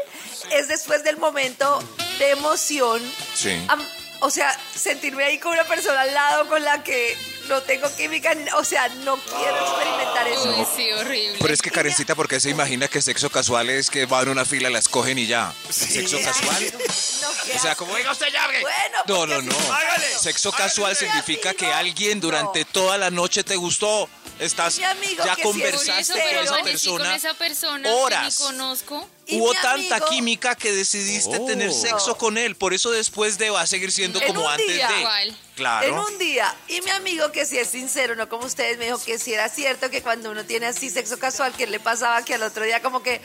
es 0.51 0.67
después 0.67 1.03
del 1.03 1.17
momento 1.17 1.81
de 2.17 2.31
emoción. 2.31 3.01
Sí. 3.35 3.51
am- 3.67 3.85
o 4.21 4.29
sea, 4.29 4.53
sentirme 4.75 5.23
ahí 5.23 5.37
con 5.39 5.53
una 5.53 5.63
persona 5.63 6.01
al 6.01 6.13
lado 6.13 6.49
con 6.49 6.61
la 6.61 6.83
que 6.83 7.15
no 7.47 7.61
tengo 7.61 7.87
química, 7.95 8.33
o 8.57 8.65
sea, 8.65 8.89
no 8.89 9.15
quiero 9.15 9.57
experimentar 9.57 10.27
eso. 10.27 10.49
Uy, 10.59 10.65
sí, 10.75 10.91
horrible. 10.91 11.37
Pero 11.39 11.53
es 11.53 11.61
que 11.61 11.71
Karencita, 11.71 12.15
¿por 12.15 12.27
qué 12.27 12.37
se 12.41 12.49
imagina 12.49 12.89
que 12.89 13.01
sexo 13.01 13.29
casual 13.29 13.69
es 13.69 13.89
que 13.89 14.05
van 14.07 14.27
a 14.27 14.31
una 14.31 14.43
fila, 14.43 14.69
la 14.69 14.79
escogen 14.79 15.17
y 15.19 15.25
ya? 15.27 15.53
¿Sexo 15.69 16.19
casual? 16.21 16.73
No, 17.21 17.29
O 17.55 17.59
sea, 17.59 17.75
como 17.75 17.95
diga 17.95 18.11
usted 18.11 18.27
ya. 18.33 18.45
Bueno, 18.45 18.97
No, 19.07 19.25
no, 19.25 19.41
no. 19.41 19.55
Hágale. 19.73 20.05
Sexo 20.19 20.51
casual 20.51 20.91
Hágale. 20.91 21.07
significa 21.07 21.53
que 21.53 21.67
alguien 21.67 22.19
durante 22.19 22.65
toda 22.65 22.97
la 22.97 23.11
noche 23.11 23.45
te 23.45 23.55
gustó. 23.55 24.09
Estás, 24.39 24.77
Mi 24.77 24.85
amigo 24.85 25.25
ya 25.25 25.33
eso, 25.33 25.41
con 25.43 25.59
pero 25.59 25.77
esa 25.77 25.91
amanecí 26.55 26.87
con 26.87 26.97
persona. 26.97 27.15
esa 27.15 27.33
persona 27.33 27.93
horas. 27.93 28.37
que 28.37 28.43
ni 28.43 28.47
conozco. 28.49 29.09
Hubo 29.31 29.53
tanta 29.53 29.95
amigo- 29.97 30.09
química 30.09 30.55
que 30.55 30.71
decidiste 30.71 31.37
Oh. 31.39 31.45
tener 31.45 31.73
sexo 31.73 32.17
con 32.17 32.37
él. 32.37 32.55
Por 32.55 32.73
eso 32.73 32.89
después 32.89 33.37
de 33.37 33.49
va 33.49 33.61
a 33.61 33.67
seguir 33.67 33.91
siendo 33.91 34.19
En 34.21 34.27
como 34.27 34.45
un 34.45 34.47
antes 34.51 34.65
día. 34.67 34.87
de. 34.87 34.99
Igual. 35.01 35.37
Claro. 35.55 35.87
En 35.87 35.93
un 35.99 36.17
día, 36.17 36.55
y 36.69 36.79
mi 36.81 36.89
amigo 36.91 37.33
que 37.33 37.45
si 37.45 37.57
es 37.57 37.67
sincero, 37.69 38.15
no 38.15 38.29
como 38.29 38.45
ustedes, 38.45 38.77
me 38.77 38.85
dijo 38.85 39.03
que 39.03 39.19
si 39.19 39.33
era 39.33 39.49
cierto 39.49 39.89
que 39.89 40.01
cuando 40.01 40.31
uno 40.31 40.45
tiene 40.45 40.67
así 40.67 40.89
sexo 40.89 41.19
casual, 41.19 41.53
que 41.53 41.67
le 41.67 41.81
pasaba 41.81 42.23
que 42.23 42.35
al 42.35 42.43
otro 42.43 42.63
día 42.63 42.81
como 42.81 43.03
que 43.03 43.19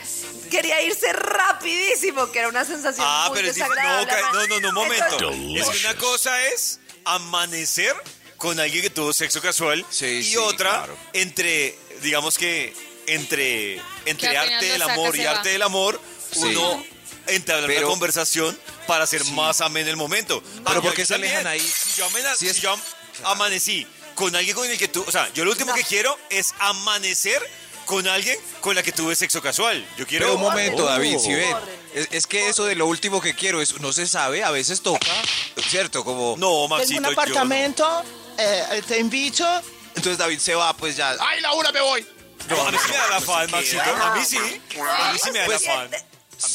quería 0.51 0.83
irse 0.83 1.13
rapidísimo, 1.13 2.33
que 2.33 2.41
era 2.41 2.49
una 2.49 2.65
sensación 2.65 3.07
Ah, 3.09 3.27
muy 3.29 3.37
pero 3.37 3.49
desagradable. 3.53 4.13
no, 4.13 4.33
no, 4.33 4.47
no, 4.49 4.61
no, 4.61 4.69
un 4.71 4.75
momento. 4.75 5.17
Entonces, 5.33 5.63
Es 5.69 5.71
que 5.81 5.87
una 5.87 5.97
cosa 5.97 6.43
es 6.49 6.81
amanecer 7.05 7.95
con 8.37 8.59
alguien 8.61 8.83
que 8.83 8.91
tuvo 8.91 9.13
sexo 9.13 9.41
casual 9.41 9.85
Sí, 9.91 10.07
y 10.07 10.25
sí, 10.25 10.37
otra 10.37 10.71
claro. 10.85 10.97
entre, 11.13 11.79
digamos 12.03 12.37
que 12.39 12.75
entre, 13.07 13.81
entre 14.07 14.37
arte 14.37 14.65
del 14.67 14.83
amor 14.83 15.17
y 15.17 15.25
va. 15.25 15.33
arte 15.33 15.51
del 15.51 15.63
amor, 15.63 16.01
Sí. 16.33 16.41
uno 16.41 16.85
entablar 17.27 17.67
Pero- 17.69 17.81
una 17.87 17.89
conversación 17.91 18.59
para 18.87 19.05
hacer 19.05 19.25
más 19.27 19.61
ameno 19.61 19.89
el 19.91 19.97
momento. 19.97 20.43
Pero 20.65 20.83
¿por 20.83 20.91
yo 20.91 20.95
qué 20.95 21.07
se 21.07 21.15
alejan 21.15 21.47
ahí? 21.47 21.61
Si 21.61 21.99
yo, 21.99 22.07
amena- 22.07 22.35
Si 22.37 22.49
es- 22.49 22.57
si 22.57 22.63
yo 22.63 22.73
am- 22.73 22.81
amanecí 23.25 23.87
con 24.15 24.35
alguien 24.37 24.55
con 24.55 24.69
el 24.71 24.77
que 24.79 24.89
tú, 24.89 25.05
o 25.07 25.11
sea, 25.11 25.31
yo 25.35 25.45
lo 25.45 25.51
último 25.53 25.73
que 25.75 25.85
quiero 25.85 26.19
es 26.31 26.55
amanecer 26.59 27.41
con 27.87 28.07
alguien 28.09 28.39
con 28.61 28.75
la 28.75 28.83
que 28.83 28.93
tuve 28.93 29.15
sexo 29.17 29.43
casual. 29.43 29.87
Yo 29.99 30.07
quiero 30.07 30.27
Pero 30.27 30.37
un 30.37 30.43
momento, 30.43 30.85
Oh. 30.85 30.87
David, 30.87 31.19
si 31.19 31.35
ven, 31.35 31.55
es, 31.95 32.09
es 32.11 32.27
que 32.27 32.49
eso 32.49 32.65
de 32.65 32.75
lo 32.75 32.87
último 32.87 33.21
que 33.21 33.35
quiero 33.35 33.61
es, 33.61 33.79
no 33.81 33.93
se 33.93 34.07
sabe, 34.07 34.43
a 34.43 34.51
veces 34.51 34.83
toca, 34.83 35.07
¿cierto? 35.69 36.03
Como, 36.05 36.35
No, 36.39 36.67
Maxito, 36.69 37.03
Tengo 37.03 37.09
un 37.09 37.15
yo 37.29 37.35
no. 37.35 37.41
Eh, 38.39 38.83
te 38.87 38.99
invito. 38.99 39.47
entonces 39.89 40.19
David 40.19 40.39
se 40.39 40.55
va, 40.55 40.73
pues 40.77 40.97
ya, 40.97 41.17
¡ay, 41.21 41.41
la 41.41 41.53
una 41.55 41.71
me 41.73 41.81
voy! 41.81 42.07
No, 42.49 42.61
a 42.69 42.71
mí 42.71 42.79
sí 42.85 42.91
me 42.91 42.97
da 42.97 43.09
la 43.09 43.21
fan, 43.21 43.51
Maxito. 43.51 43.83
A 43.83 44.15
mí 44.17 44.25
sí. 44.25 44.37
A 44.37 45.13
mí 45.13 45.19
sí 45.23 45.31
me 45.31 45.39
da 45.39 45.47
la 45.49 45.59
Pues, 45.59 45.65
fan. 45.65 45.89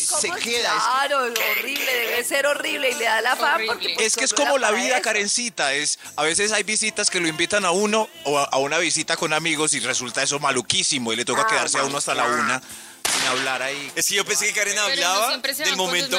¿cómo 0.10 0.22
se 0.22 0.30
queda, 0.44 0.76
es 0.78 0.84
Claro, 0.84 1.20
horrible, 1.58 1.92
debe 1.94 2.24
ser 2.24 2.46
horrible 2.46 2.92
y 2.92 2.96
le 2.96 3.06
da 3.06 3.22
la 3.22 3.36
fama 3.36 3.64
porque 3.66 3.90
pues, 3.96 4.08
Es 4.08 4.16
que 4.18 4.26
es 4.26 4.34
como 4.34 4.58
la 4.60 4.72
vida, 4.72 4.96
eso. 4.96 5.02
Karencita, 5.02 5.74
es, 5.74 5.98
a 6.16 6.24
veces 6.24 6.52
hay 6.52 6.62
visitas 6.64 7.10
que 7.10 7.20
lo 7.20 7.28
invitan 7.28 7.66
a 7.66 7.72
uno 7.72 8.08
o 8.26 8.38
a, 8.38 8.44
a 8.44 8.58
una 8.58 8.78
visita 8.78 9.18
con 9.18 9.34
amigos 9.34 9.74
y 9.74 9.80
resulta 9.80 10.22
eso 10.22 10.38
maluquísimo 10.40 11.12
y 11.14 11.16
le 11.16 11.26
toca 11.26 11.42
Ah, 11.42 11.48
quedarse 11.48 11.80
a 11.80 11.86
uno 11.86 11.98
hasta 11.98 12.14
la 12.14 12.26
una 12.26 12.62
sin 13.12 13.28
hablar 13.30 13.64
ahí. 13.64 13.92
Es 13.96 14.06
que 14.08 14.16
yo 14.16 14.26
pensé 14.26 14.48
que 14.48 14.54
Karen 14.54 14.76
no 14.76 14.82
hablaba 14.84 15.38
del 15.38 15.76
momento, 15.76 16.18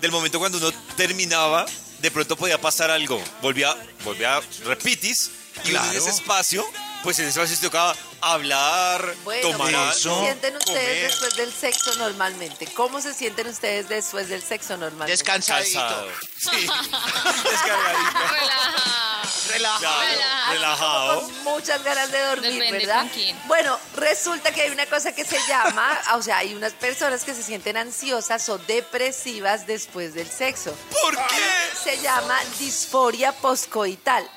del 0.00 0.10
momento 0.10 0.38
cuando 0.40 0.58
uno 0.58 0.72
terminaba, 0.96 1.66
de 1.98 2.10
pronto 2.10 2.36
podía 2.36 2.60
pasar 2.60 2.90
algo. 2.90 3.22
Volvía, 3.42 3.74
volvía, 4.04 4.40
repitis, 4.64 5.30
y 5.64 5.70
uno 5.70 5.78
en 5.80 5.84
Claro. 5.90 5.98
ese 5.98 6.10
espacio, 6.10 6.64
pues 7.02 7.18
en 7.18 7.26
ese 7.28 7.40
espacio 7.40 7.56
se 7.56 7.62
tocaba 7.66 7.96
hablar, 8.20 9.14
Bueno, 9.24 9.42
tomar 9.50 9.72
¿cómo 9.72 9.92
se 9.92 10.00
sienten 10.00 10.56
ustedes 10.56 10.74
comer, 10.76 11.02
después 11.10 11.36
del 11.36 11.52
sexo 11.52 11.94
normalmente? 11.96 12.66
¿Cómo 12.74 13.00
se 13.00 13.14
sienten 13.14 13.46
ustedes 13.48 13.88
después 13.88 14.28
del 14.28 14.42
sexo 14.42 14.76
normalmente? 14.76 15.12
Descansadito. 15.12 15.78
cansado. 15.80 16.08
Sí, 16.38 16.50
descargadito. 17.50 18.18
Relajado. 18.30 19.07
Relajado. 19.48 20.00
Claro, 20.14 20.52
Relajado. 20.52 21.20
Con 21.22 21.44
muchas 21.44 21.82
ganas 21.84 22.10
de 22.12 22.20
dormir, 22.22 22.52
Depende 22.54 22.78
¿verdad? 22.78 23.00
con 23.00 23.08
quién. 23.10 23.40
Bueno, 23.46 23.78
resulta 23.96 24.52
que 24.52 24.62
hay 24.62 24.70
una 24.70 24.86
cosa 24.86 25.12
que 25.12 25.24
se 25.24 25.38
llama, 25.48 25.98
o 26.14 26.22
sea, 26.22 26.38
hay 26.38 26.54
unas 26.54 26.72
personas 26.72 27.24
que 27.24 27.34
se 27.34 27.42
sienten 27.42 27.76
ansiosas 27.76 28.48
o 28.48 28.58
depresivas 28.58 29.66
después 29.66 30.14
del 30.14 30.30
sexo. 30.30 30.74
¿Por 31.02 31.16
qué? 31.16 31.44
Se 31.82 31.98
llama 32.00 32.38
disforia 32.58 33.32
poscoital. 33.32 34.28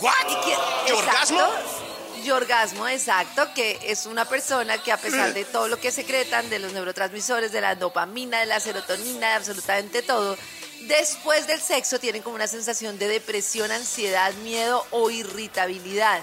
¿What? 0.00 0.12
¿Y 0.28 0.34
qué- 0.44 0.56
¿Y 0.88 0.92
orgasmo? 0.92 1.38
exacto, 1.40 1.84
Y 2.24 2.30
orgasmo, 2.30 2.88
exacto, 2.88 3.48
que 3.54 3.78
es 3.84 4.06
una 4.06 4.24
persona 4.24 4.82
que 4.82 4.90
a 4.92 4.96
pesar 4.96 5.32
de 5.34 5.44
todo 5.44 5.68
lo 5.68 5.80
que 5.80 5.90
secretan, 5.92 6.50
de 6.50 6.58
los 6.58 6.72
neurotransmisores, 6.72 7.52
de 7.52 7.60
la 7.60 7.74
dopamina, 7.76 8.40
de 8.40 8.46
la 8.46 8.58
serotonina, 8.60 9.28
de 9.30 9.34
absolutamente 9.34 10.02
todo, 10.02 10.36
después 10.82 11.46
del 11.46 11.60
sexo 11.60 11.98
tienen 11.98 12.22
como 12.22 12.36
una 12.36 12.46
sensación 12.46 12.98
de 12.98 13.08
depresión, 13.08 13.70
ansiedad, 13.70 14.32
miedo 14.34 14.86
o 14.90 15.10
irritabilidad. 15.10 16.22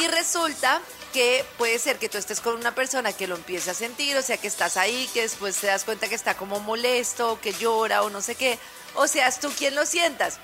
Y 0.00 0.06
resulta 0.08 0.80
que 1.12 1.44
puede 1.58 1.78
ser 1.78 1.98
que 1.98 2.08
tú 2.08 2.18
estés 2.18 2.40
con 2.40 2.56
una 2.56 2.74
persona 2.74 3.12
que 3.12 3.26
lo 3.26 3.36
empiece 3.36 3.70
a 3.70 3.74
sentir, 3.74 4.16
o 4.16 4.22
sea, 4.22 4.38
que 4.38 4.46
estás 4.46 4.76
ahí, 4.76 5.08
que 5.12 5.22
después 5.22 5.56
te 5.56 5.66
das 5.66 5.84
cuenta 5.84 6.08
que 6.08 6.14
está 6.14 6.36
como 6.36 6.60
molesto, 6.60 7.38
que 7.40 7.52
llora 7.52 8.02
o 8.02 8.10
no 8.10 8.22
sé 8.22 8.34
qué, 8.34 8.58
o 8.94 9.06
seas 9.06 9.40
tú 9.40 9.50
quien 9.56 9.74
lo 9.74 9.86
sientas. 9.86 10.38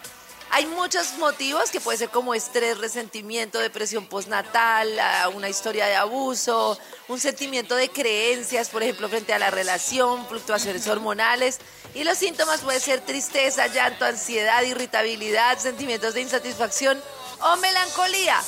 Hay 0.51 0.67
muchos 0.67 1.19
motivos 1.19 1.71
que 1.71 1.81
puede 1.81 1.99
ser 1.99 2.09
como 2.09 2.35
estrés, 2.35 2.79
resentimiento, 2.79 3.59
depresión 3.59 4.07
postnatal, 4.07 4.89
una 5.35 5.49
historia 5.49 5.87
de 5.87 5.95
abuso, 5.95 6.79
un 7.09 7.21
sentimiento 7.21 7.77
de 7.77 7.91
creencias, 7.91 8.71
por 8.71 8.83
ejemplo, 8.83 9.09
frente 9.09 9.35
a 9.35 9.39
la 9.39 9.51
relación, 9.51 10.27
fluctuaciones 10.27 10.89
hormonales. 10.89 11.59
Y 11.95 12.05
los 12.05 12.17
síntomas 12.17 12.63
pueden 12.63 12.81
ser 12.81 13.01
tristeza, 13.01 13.67
llanto, 13.67 14.07
ansiedad, 14.07 14.63
irritabilidad, 14.63 15.59
sentimientos 15.59 16.15
de 16.15 16.23
insatisfacción 16.23 16.99
o 17.41 17.57
melancolía. 17.57 18.41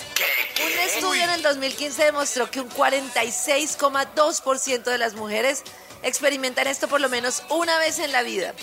Un 0.64 0.73
estudio 0.80 1.23
en 1.23 1.30
el 1.30 1.42
2015 1.42 2.04
demostró 2.04 2.50
que 2.50 2.61
un 2.61 2.71
46,2% 2.71 4.85
de 4.85 4.99
las 4.99 5.14
mujeres 5.14 5.62
experimentan 6.02 6.66
esto 6.66 6.88
por 6.88 7.00
lo 7.00 7.11
menos 7.11 7.42
una 7.50 7.78
vez 7.78 7.99
en 7.99 8.12
la 8.12 8.23
vida. 8.23 8.54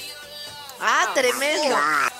Ah, 0.79 1.11
tremendo. 1.13 1.77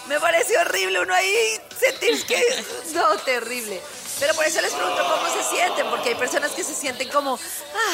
Me 0.08 0.20
pareció 0.20 0.60
horrible 0.62 1.02
uno 1.02 1.14
ahí 1.14 1.60
sentir 1.80 2.24
que... 2.26 2.64
No, 2.94 3.18
terrible. 3.18 3.82
Pero 4.20 4.34
por 4.34 4.46
eso 4.46 4.60
les 4.62 4.74
pregunto 4.74 5.04
cómo 5.04 5.32
se 5.32 5.48
sienten, 5.56 5.86
porque 5.92 6.10
hay 6.10 6.16
personas 6.16 6.50
que 6.52 6.64
se 6.64 6.74
sienten 6.74 7.08
como, 7.10 7.38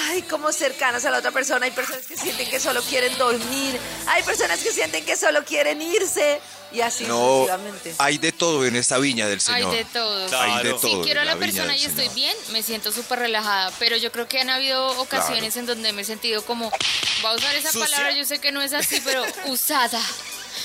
ay, 0.07 0.21
como 0.21 0.53
cercanas 0.53 1.03
a 1.03 1.11
la 1.11 1.17
otra 1.17 1.31
persona, 1.31 1.65
hay 1.65 1.71
personas 1.73 2.05
que 2.05 2.15
sienten 2.15 2.49
que 2.49 2.61
solo 2.61 2.81
quieren 2.83 3.17
dormir, 3.17 3.77
hay 4.07 4.23
personas 4.23 4.59
que 4.61 4.71
sienten 4.71 5.03
que 5.03 5.17
solo 5.17 5.43
quieren 5.43 5.81
irse, 5.81 6.39
y 6.71 6.79
así 6.79 7.03
No, 7.03 7.41
sucesivamente. 7.41 7.95
hay 7.97 8.17
de 8.19 8.31
todo 8.31 8.65
en 8.65 8.77
esta 8.77 8.99
viña 8.99 9.25
del 9.27 9.39
Hay 9.39 9.41
Señor. 9.41 9.71
de 9.75 9.83
todo. 9.83 10.25
Claro. 10.29 10.53
Hay 10.53 10.63
de 10.63 10.71
Si 10.75 10.79
Si 10.79 10.91
todo. 10.93 11.03
quiero 11.03 11.19
a 11.19 11.25
la 11.25 11.35
viña 11.35 11.45
persona 11.45 11.75
y 11.75 11.79
estoy 11.83 12.03
Señor. 12.05 12.15
bien, 12.15 12.37
me 12.51 12.63
siento 12.63 12.93
súper 12.93 13.19
relajada. 13.19 13.71
Pero 13.77 13.97
yo 13.97 14.09
creo 14.13 14.27
que 14.29 14.39
han 14.39 14.49
habido 14.49 14.87
ocasiones 15.01 15.57
en 15.57 15.65
donde 15.65 15.91
me 15.91 16.03
he 16.03 16.05
sentido 16.05 16.41
como, 16.45 16.71
va 17.23 17.31
a 17.31 17.35
usar 17.35 17.53
esa 17.53 17.69
¿Sucia? 17.71 17.85
palabra, 17.85 18.11
yo 18.13 18.23
sé 18.23 18.39
que 18.39 18.53
no 18.53 18.61
es 18.61 18.71
así, 18.73 19.01
pero 19.03 19.23
usada. 19.47 20.01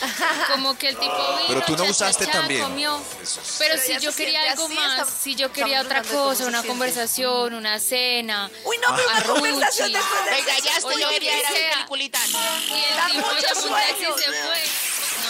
Como 0.52 0.78
que 0.78 0.88
el 0.90 0.96
tipo 0.96 1.12
vino, 1.12 1.44
Pero 1.48 1.62
tú 1.62 1.72
no 1.76 1.84
cha, 1.84 1.90
usaste 1.90 2.26
cha, 2.26 2.32
cha, 2.32 2.38
también. 2.38 2.62
comió. 2.62 3.02
Pero 3.02 3.32
Pero 3.58 3.82
si 3.82 3.98
yo 4.04 4.14
quería 4.14 4.50
algo 4.52 4.66
así, 4.66 4.74
más, 4.74 4.90
estamos- 4.92 5.14
si 5.22 5.34
yo 5.34 5.52
quería 5.52 5.80
otra 5.82 6.02
cosa, 6.02 6.46
una 6.46 6.62
conversación, 6.62 7.54
una 7.54 7.78
cena. 7.80 8.50
Uy, 8.64 8.76
no, 8.78 8.94
pero 8.96 9.08
una 9.10 9.22
conversación 9.24 9.92
después 9.92 10.24
de 10.24 10.30
Venga, 10.30 10.58
ya 10.64 10.76
estoy, 10.76 10.94
Oye, 10.94 11.02
yo 11.02 11.08
quería 11.10 11.38
ir 11.38 11.46
a 11.46 11.50
ver 11.50 11.58
sea. 11.60 11.72
peliculita. 11.74 12.18
Y 12.26 12.74
el 12.74 13.12
tipo 13.12 13.26
mucho 13.28 13.40
ya 13.40 13.54
se 13.54 13.62
fue. 13.68 14.62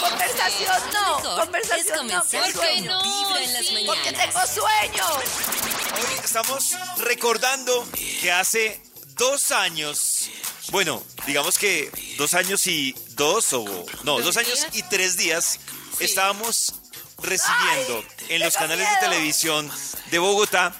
Conversación 0.00 0.80
no, 0.92 1.36
conversación 1.36 2.06
no, 2.06 2.22
¿Por 2.22 2.60
qué 2.60 2.80
no? 2.82 3.02
Vibra 3.02 3.42
en 3.42 3.52
las 3.54 3.66
Sí. 3.66 3.82
Porque 3.86 4.12
tengo 4.12 4.40
sueño. 4.46 5.04
Hoy 5.08 6.20
estamos 6.22 6.76
recordando 6.98 7.88
que 8.20 8.30
hace 8.30 8.80
dos 9.18 9.50
años, 9.50 10.30
bueno, 10.70 11.02
digamos 11.26 11.58
que 11.58 11.90
dos 12.16 12.34
años 12.34 12.66
y 12.66 12.94
dos 13.10 13.52
o 13.52 13.64
no, 14.04 14.20
¿Dos 14.20 14.36
años 14.36 14.66
y 14.72 14.82
tres 14.84 15.16
días 15.16 15.58
estábamos 16.00 16.74
recibiendo 17.18 18.04
en 18.28 18.40
los 18.40 18.54
canales 18.54 18.88
de 18.88 18.96
televisión 19.00 19.70
de 20.10 20.18
Bogotá 20.18 20.74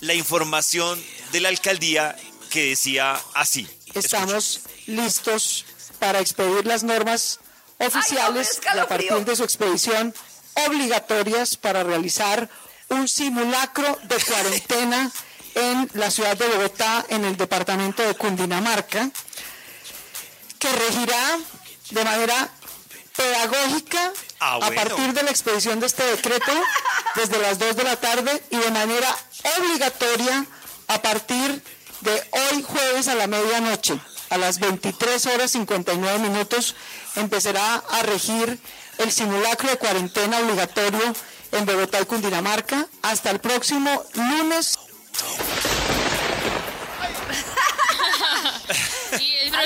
la 0.00 0.14
información 0.14 1.02
de 1.32 1.40
la 1.40 1.48
alcaldía 1.48 2.16
que 2.50 2.70
decía 2.70 3.20
así. 3.34 3.68
Estamos 3.94 4.60
listos 4.86 5.66
para 5.98 6.20
expedir 6.20 6.66
las 6.66 6.82
normas 6.82 7.40
oficiales 7.78 8.60
Ay, 8.62 8.66
no, 8.66 8.70
me 8.72 8.76
y 8.76 8.80
a 8.80 8.88
partir 8.88 9.24
de 9.24 9.36
su 9.36 9.44
expedición 9.44 10.14
obligatorias 10.66 11.56
para 11.56 11.82
realizar 11.82 12.48
un 12.88 13.08
simulacro 13.08 13.98
de 14.04 14.16
cuarentena 14.16 15.10
en 15.54 15.90
la 15.94 16.10
ciudad 16.10 16.36
de 16.36 16.48
Bogotá, 16.48 17.04
en 17.08 17.24
el 17.24 17.36
departamento 17.36 18.02
de 18.02 18.14
Cundinamarca, 18.14 19.10
que 20.58 20.72
regirá 20.72 21.38
de 21.90 22.04
manera 22.04 22.50
pedagógica 23.16 24.12
Ah, 24.42 24.58
a 24.62 24.70
partir 24.70 25.12
de 25.12 25.22
la 25.22 25.30
expedición 25.30 25.80
de 25.80 25.86
este 25.86 26.02
decreto 26.02 26.50
desde 27.14 27.38
las 27.38 27.58
2 27.58 27.76
de 27.76 27.84
la 27.84 27.96
tarde 27.96 28.42
y 28.48 28.56
de 28.56 28.70
manera 28.70 29.14
obligatoria 29.58 30.46
a 30.88 31.02
partir 31.02 31.62
de 32.00 32.12
hoy 32.32 32.62
jueves 32.62 33.08
a 33.08 33.14
la 33.16 33.26
medianoche. 33.26 34.00
A 34.30 34.38
las 34.38 34.58
23 34.58 35.26
horas 35.26 35.50
59 35.50 36.20
minutos 36.20 36.74
empezará 37.16 37.82
a 37.90 38.02
regir 38.02 38.58
el 38.96 39.12
simulacro 39.12 39.68
de 39.68 39.76
cuarentena 39.76 40.38
obligatorio 40.38 41.14
en 41.52 41.66
Bogotá 41.66 42.00
y 42.00 42.06
Cundinamarca 42.06 42.86
hasta 43.02 43.30
el 43.30 43.40
próximo 43.40 44.02
lunes 44.14 44.78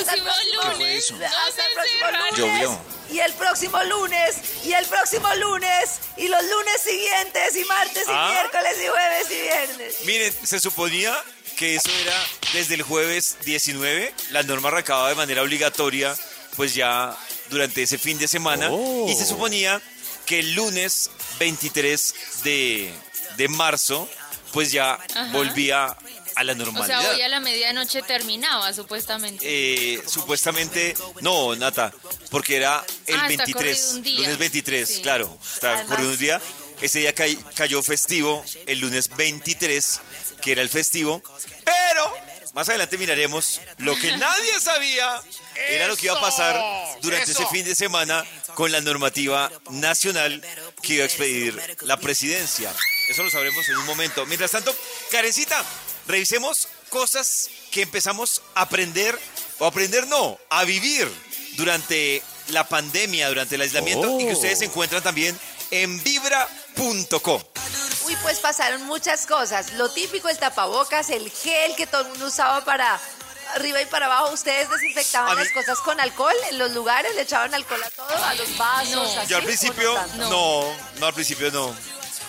próximo 0.02 0.24
próximo- 0.24 0.62
lunes. 0.62 0.76
fue 0.76 0.96
eso? 0.96 1.14
no 1.16 1.26
Hasta 1.26 1.66
el 1.66 1.74
próximo 1.74 2.06
lunes. 2.10 2.38
Llovió. 2.38 2.80
Y 3.10 3.18
el 3.20 3.32
próximo 3.34 3.82
lunes. 3.84 4.36
Y 4.64 4.72
el 4.72 4.86
próximo 4.86 5.34
lunes. 5.34 5.90
Y 6.16 6.28
los 6.28 6.42
lunes 6.42 6.80
siguientes. 6.82 7.56
Y 7.56 7.64
martes 7.66 8.04
Ah. 8.08 8.28
y 8.28 8.32
miércoles 8.32 8.76
y 8.82 8.86
jueves 8.88 9.26
y 9.30 9.40
viernes. 9.42 9.94
Miren, 10.04 10.34
se 10.46 10.58
suponía 10.60 11.14
que 11.56 11.76
eso 11.76 11.90
era 12.02 12.16
desde 12.52 12.74
el 12.74 12.82
jueves 12.82 13.36
19, 13.44 14.12
la 14.30 14.42
norma 14.42 14.68
arrancaba 14.68 15.08
de 15.10 15.14
manera 15.14 15.42
obligatoria, 15.42 16.16
pues 16.56 16.74
ya 16.74 17.16
durante 17.50 17.82
ese 17.84 17.96
fin 17.98 18.18
de 18.18 18.26
semana, 18.26 18.68
Oh. 18.72 19.06
y 19.08 19.14
se 19.14 19.24
suponía 19.24 19.80
que 20.26 20.40
el 20.40 20.54
lunes 20.54 21.10
23 21.38 22.14
de, 22.42 22.92
de 23.36 23.48
marzo, 23.48 24.08
pues 24.52 24.72
ya 24.72 24.94
Ajá. 24.94 25.28
volvía 25.32 25.96
a 26.37 26.45
la 26.45 26.53
O 26.53 26.57
sea, 26.57 26.64
normalidad. 26.64 27.11
hoy 27.14 27.23
a 27.23 27.29
la 27.29 27.41
medianoche 27.41 28.03
terminaba, 28.03 28.73
supuestamente. 28.73 29.45
Eh, 29.47 30.03
supuestamente, 30.07 30.95
no, 31.21 31.55
Nata, 31.57 31.93
porque 32.31 32.57
era 32.57 32.85
el 33.07 33.14
Ah, 33.21 33.29
está 33.29 33.45
23, 33.45 33.55
corrido 33.79 33.97
un 33.97 34.03
día. 34.03 34.21
lunes 34.21 34.38
23, 34.38 34.88
Sí. 34.88 35.03
claro, 35.03 35.38
está 35.55 35.75
Además- 35.75 35.87
corrido 35.91 36.11
un 36.11 36.19
día. 36.19 36.41
Ese 36.81 36.99
día 36.99 37.14
cay- 37.14 37.38
cayó 37.55 37.83
festivo, 37.83 38.45
el 38.67 38.81
lunes 38.81 39.09
23, 39.17 40.00
que 40.43 40.53
era 40.53 40.61
el 40.62 40.69
festivo, 40.69 41.23
pero 41.64 42.12
más 42.53 42.69
adelante 42.69 42.99
miraremos 42.99 43.61
lo 43.79 43.97
que 43.97 44.17
nadie 44.17 44.61
sabía, 44.61 45.23
era 45.69 45.87
lo 45.87 45.97
que 45.97 46.07
iba 46.07 46.17
a 46.17 46.21
pasar 46.21 46.61
durante 47.00 47.31
ese 47.31 47.47
fin 47.47 47.64
de 47.64 47.75
semana 47.75 48.25
con 48.55 48.73
la 48.73 48.81
normativa 48.81 49.50
nacional 49.71 50.45
que 50.83 50.95
iba 50.95 51.05
a 51.05 51.07
expedir 51.07 51.76
la 51.83 51.97
presidencia. 51.97 52.75
Eso 53.09 53.23
lo 53.23 53.31
sabremos 53.31 53.67
en 53.69 53.76
un 53.76 53.87
momento. 53.87 54.26
Mientras 54.26 54.50
tanto, 54.50 54.75
Karencita, 55.11 55.64
revisemos 56.06 56.68
cosas 56.90 57.49
que 57.70 57.82
empezamos 57.82 58.42
a 58.54 58.62
aprender, 58.62 59.18
o 59.58 59.66
aprender 59.66 60.06
no, 60.06 60.38
a 60.50 60.64
vivir 60.64 61.11
durante 61.56 62.23
la 62.49 62.68
pandemia, 62.68 63.28
durante 63.28 63.54
el 63.54 63.62
aislamiento, 63.62 64.20
y 64.20 64.26
que 64.26 64.32
ustedes 64.32 64.61
encuentran 64.62 65.02
también 65.02 65.38
en 65.70 66.02
vibra.co. 66.04 67.42
Uy, 68.06 68.16
pues 68.23 68.38
pasaron 68.38 68.82
muchas 68.84 69.26
cosas. 69.26 69.73
Lo 69.75 69.90
típico, 69.90 70.28
el 70.28 70.38
tapabocas, 70.38 71.08
el 71.11 71.30
gel 71.30 71.75
que 71.75 71.87
todo 71.87 72.02
el 72.02 72.08
mundo 72.08 72.26
usaba 72.26 72.62
para 72.64 73.00
arriba 73.54 73.80
y 73.80 73.87
para 73.87 74.06
abajo. 74.06 74.32
¿Ustedes 74.32 74.68
desinfectaban 74.68 75.37
las 75.37 75.50
cosas 75.52 75.78
con 75.78 75.99
alcohol 76.00 76.34
en 76.50 76.58
los 76.58 76.73
lugares? 76.73 77.14
¿Le 77.14 77.23
echaban 77.23 77.54
alcohol 77.54 77.82
a 77.82 77.90
todo? 77.90 78.25
¿A 78.25 78.34
los 78.34 78.56
vasos? 78.58 78.94
No. 78.94 79.20
así, 79.20 79.30
Yo 79.30 79.38
al 79.38 79.44
principio, 79.44 79.94
no 80.16 80.28
no, 80.28 80.76
no, 80.99 81.06
al 81.06 81.14
principio 81.14 81.50
no. 81.50 81.75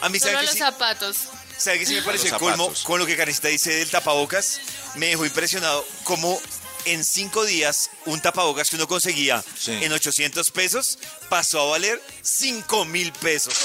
A 0.01 0.09
mí, 0.09 0.19
Solo 0.19 0.31
¿sabe 0.31 0.37
a 0.37 0.39
que 0.39 0.45
los 0.45 0.53
sí? 0.53 0.59
zapatos. 0.59 1.17
¿Sabe 1.57 1.79
que 1.79 1.85
sí 1.85 1.93
me 1.95 2.01
pareció 2.01 2.31
el 2.33 2.37
colmo 2.39 2.71
con 2.83 2.99
lo 2.99 3.05
que 3.05 3.15
Karencita 3.15 3.47
dice 3.47 3.71
del 3.73 3.89
tapabocas? 3.89 4.59
Me 4.95 5.07
dejó 5.07 5.25
impresionado 5.25 5.85
cómo 6.03 6.39
en 6.85 7.03
cinco 7.03 7.45
días 7.45 7.89
un 8.05 8.21
tapabocas 8.21 8.69
que 8.69 8.75
uno 8.75 8.87
conseguía 8.87 9.43
Sí. 9.57 9.71
en 9.71 9.91
800 9.91 10.51
pesos 10.51 10.99
pasó 11.29 11.61
a 11.61 11.65
valer 11.71 12.01
5 12.21 12.85
mil 12.85 13.11
pesos. 13.13 13.55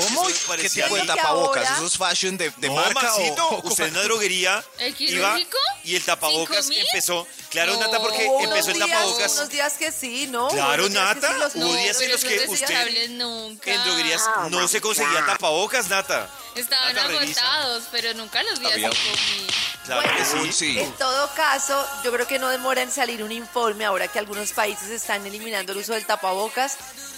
¿Cómo? 0.00 0.28
Eso 0.28 0.38
¿Qué 0.40 0.46
parecía 0.48 0.84
tipo 0.84 0.94
de 0.96 1.00
a 1.02 1.04
mí. 1.04 1.10
¿Y 1.10 1.14
tapabocas? 1.16 1.66
ahora? 1.68 1.76
¿Esos 1.78 1.98
fashion 1.98 2.36
de, 2.38 2.50
de 2.56 2.68
no, 2.68 2.74
marca 2.74 2.98
o- 3.14 3.18
Maxito, 3.18 3.48
o- 3.48 3.68
usted 3.68 3.84
en 3.84 3.90
una 3.92 4.02
droguería 4.08 4.64
¿El 4.78 4.86
iba 4.88 4.94
quirúrgico? 5.34 5.58
y 5.84 5.96
el 5.96 6.02
tapabocas 6.04 6.68
empezó, 6.70 7.26
claro, 7.50 7.74
No. 7.74 7.80
Nata, 7.80 7.98
porque 8.00 8.24
empezó 8.40 8.70
el 8.70 8.76
días- 8.78 8.88
tapabocas 8.88 9.32
Unos 9.34 9.48
días 9.50 9.72
que 9.74 9.92
sí, 9.92 10.26
¿no? 10.28 10.48
Claro, 10.48 10.86
Unos 10.86 10.92
días 10.94 11.08
que 11.08 11.20
Nata, 11.20 11.28
sí 11.34 11.38
los- 11.40 11.54
hubo 11.56 11.64
no, 11.72 11.76
días 11.76 12.00
en 12.00 12.10
los 12.12 12.24
que 12.24 12.48
usted 12.48 13.08
nunca. 13.10 13.70
en 13.74 13.84
droguerías 13.84 14.22
Ah, 14.34 14.48
no 14.50 14.66
se 14.68 14.80
conseguía 14.80 15.26
tapabocas, 15.26 15.88
Nata. 15.88 16.28
Estaban 16.54 16.94
Nata, 16.94 17.08
agotados, 17.08 17.84
pero 17.90 18.14
nunca 18.14 18.42
los 18.44 18.58
vi 18.60 18.66
Había- 18.66 18.88
así 18.88 18.96
como- 18.98 19.72
Claro 19.84 20.16
que 20.16 20.24
sí. 20.24 20.52
Sí. 20.52 20.78
En 20.78 20.92
todo 20.92 21.28
caso, 21.34 21.84
yo 22.04 22.12
creo 22.12 22.26
que 22.28 22.38
no 22.38 22.48
demora 22.48 22.82
en 22.82 22.92
salir 22.92 23.20
un 23.22 23.32
informe 23.32 23.84
ahora 23.84 24.06
que 24.06 24.18
algunos 24.20 24.52
países 24.52 24.88
están 24.90 25.26
eliminando 25.26 25.72
el 25.72 25.78
uso 25.78 25.94
del 25.94 26.06
tapabocas 26.06 26.76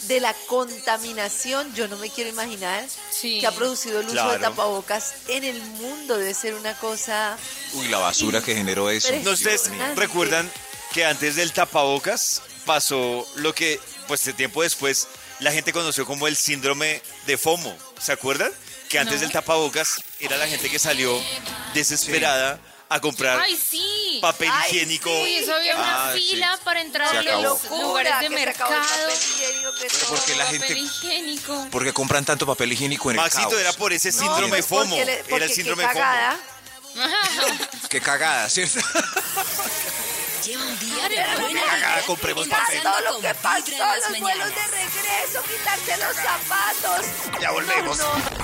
de 0.09 0.19
la 0.21 0.33
contaminación. 0.47 1.75
Yo 1.75 1.89
no 1.89 1.97
me 1.99 2.09
quiero 2.11 2.31
imaginar 2.31 2.64
Sí. 3.11 3.41
que 3.41 3.47
ha 3.47 3.53
producido 3.53 4.01
el 4.01 4.07
uso 4.07 4.15
Claro. 4.15 4.33
de 4.33 4.39
tapabocas 4.39 5.15
en 5.29 5.45
el 5.45 5.61
mundo. 5.63 6.17
Debe 6.19 6.35
ser 6.35 6.55
una 6.55 6.77
cosa. 6.79 7.37
Uy, 7.75 7.89
la 7.89 7.99
basura 7.99 8.41
que 8.43 8.55
generó 8.55 8.91
eso. 8.91 9.09
¿No 9.23 9.33
ustedes 9.33 9.71
recuerdan 9.97 10.51
que 10.93 11.05
antes 11.05 11.37
del 11.37 11.53
tapabocas 11.53 12.43
pasó 12.65 13.27
lo 13.37 13.55
que, 13.55 13.81
pues, 14.09 14.25
de 14.25 14.33
tiempo 14.33 14.63
después, 14.63 15.07
la 15.41 15.53
gente 15.53 15.73
conoció 15.73 16.07
como 16.07 16.27
el 16.29 16.37
síndrome 16.37 17.03
de 17.27 17.37
FOMO? 17.39 17.77
¿Se 18.01 18.13
acuerdan? 18.13 18.51
Que 18.89 18.99
antes 18.99 19.17
No. 19.17 19.21
del 19.23 19.33
tapabocas 19.33 19.97
era 20.21 20.37
la 20.37 20.47
gente 20.47 20.71
que 20.71 20.79
salió 20.79 21.21
desesperada 21.75 22.61
a 22.89 23.01
comprar 23.01 23.41
Ay, 23.41 23.57
sí. 23.57 24.19
papel 24.21 24.49
Ay, 24.53 24.71
higiénico. 24.71 25.09
sí. 25.11 25.37
Eso 25.39 25.55
había 25.55 25.75
una 25.77 26.11
Ah, 26.11 26.13
sí. 26.15 26.21
fila 26.21 26.59
para 26.63 26.81
entrar 26.81 27.11
Se 27.11 27.17
a 27.17 27.21
acabó. 27.21 27.43
los 27.43 27.63
locura 27.65 27.83
lugares 27.83 28.13
de 28.21 28.29
que 28.29 28.35
se 28.37 28.49
acabó 28.51 28.73
el 28.75 28.79
mercado. 28.81 29.09
papel 29.09 29.17
higiénico, 29.17 29.75
que 29.81 29.89
todo. 29.89 30.09
porque 30.11 30.35
la 30.37 30.45
Papel 30.45 30.61
gente- 30.63 30.79
higiénico. 30.79 31.67
Porque 31.71 31.93
compran 31.93 32.25
tanto 32.25 32.47
papel 32.47 32.73
higiénico 32.73 33.11
en 33.11 33.17
el 33.17 33.23
Maxito 33.23 33.49
caos. 33.51 33.61
era 33.61 33.73
por 33.73 33.93
ese 33.93 34.13
síndrome 34.13 34.59
entiendo. 34.59 34.67
FOMO. 34.69 34.91
Porque 34.91 35.05
le- 35.05 35.13
era 35.15 35.23
porque 35.29 35.45
el 35.45 35.49
qué 35.51 35.55
síndrome 35.55 35.83
FOMO. 35.85 35.95
cagada. 35.95 36.39
Qué 37.89 38.01
cagada, 38.01 38.49
¿cierto? 38.49 38.79
Lleva 40.45 40.63
un 40.63 40.79
día 40.79 41.09
de 41.09 41.17
buena 41.41 41.61
Cagada, 41.63 41.95
vibra, 41.97 42.07
compremos 42.07 42.45
Mira 42.47 42.59
empezando 42.59 42.91
todo 42.93 43.01
lo 43.01 43.13
con 43.15 43.23
que 43.23 43.29
Vibra 43.29 43.43
pasó, 43.43 43.67
en 43.73 43.79
las 43.79 44.11
los 44.11 44.21
vuelos 44.21 44.49
de 44.55 44.67
regreso, 44.67 45.43
quitarse 45.43 45.97
los 45.97 46.17
zapatos. 46.17 47.07
Ya 47.41 47.51
volvemos. 47.51 47.99
No, 47.99 48.15
no. 48.19 48.44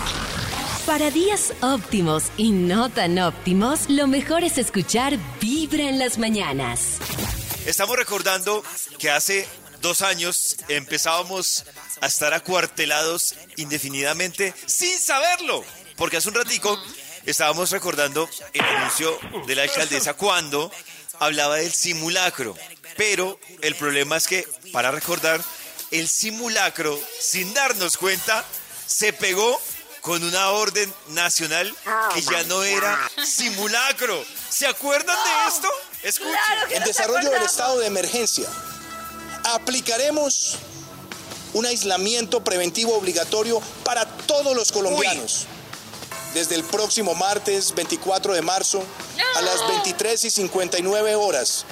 Para 0.86 1.10
días 1.10 1.52
óptimos 1.60 2.24
y 2.36 2.50
no 2.50 2.88
tan 2.88 3.18
óptimos, 3.18 3.88
lo 3.88 4.06
mejor 4.06 4.42
es 4.44 4.58
escuchar 4.58 5.18
Vibra 5.40 5.84
en 5.84 5.98
las 5.98 6.18
mañanas. 6.18 6.98
Estamos 7.66 7.96
recordando 7.96 8.64
que 8.98 9.10
hace 9.10 9.46
dos 9.82 10.02
años 10.02 10.56
empezábamos 10.68 11.64
a 12.00 12.06
estar 12.06 12.32
acuartelados 12.32 13.34
indefinidamente 13.56 14.54
sin 14.66 14.98
saberlo. 14.98 15.64
Porque 15.96 16.16
hace 16.16 16.28
un 16.28 16.34
ratico 16.34 16.82
estábamos 17.26 17.70
recordando 17.70 18.28
el 18.54 18.64
anuncio 18.64 19.16
de 19.46 19.54
la 19.54 19.62
alcaldesa 19.64 20.14
cuando 20.14 20.72
hablaba 21.18 21.56
del 21.56 21.72
simulacro. 21.72 22.56
Pero 22.96 23.38
el 23.60 23.74
problema 23.76 24.16
es 24.16 24.26
que, 24.26 24.46
para 24.72 24.90
recordar, 24.90 25.40
el 25.90 26.08
simulacro, 26.08 26.98
sin 27.20 27.52
darnos 27.52 27.96
cuenta, 27.96 28.44
se 28.86 29.12
pegó 29.12 29.60
con 30.00 30.22
una 30.24 30.50
orden 30.50 30.92
nacional 31.08 31.74
que 32.14 32.22
ya 32.22 32.42
no 32.44 32.62
era 32.62 33.10
simulacro. 33.24 34.24
¿Se 34.48 34.66
acuerdan 34.66 35.16
de 35.16 35.48
esto? 35.48 35.68
Escuchen. 36.02 36.32
Claro 36.32 36.70
En 36.70 36.84
desarrollo 36.84 37.30
del 37.30 37.42
estado 37.42 37.78
de 37.78 37.86
emergencia, 37.86 38.48
aplicaremos 39.44 40.56
un 41.52 41.66
aislamiento 41.66 42.42
preventivo 42.42 42.96
obligatorio 42.96 43.60
para 43.84 44.06
todos 44.06 44.56
los 44.56 44.72
colombianos. 44.72 45.46
Desde 46.34 46.54
el 46.54 46.62
próximo 46.62 47.14
martes 47.14 47.74
24 47.74 48.34
de 48.34 48.42
marzo 48.42 48.84
a 49.34 49.40
las 49.42 49.66
23 49.68 50.24
y 50.24 50.30
59 50.30 51.16
horas 51.16 51.64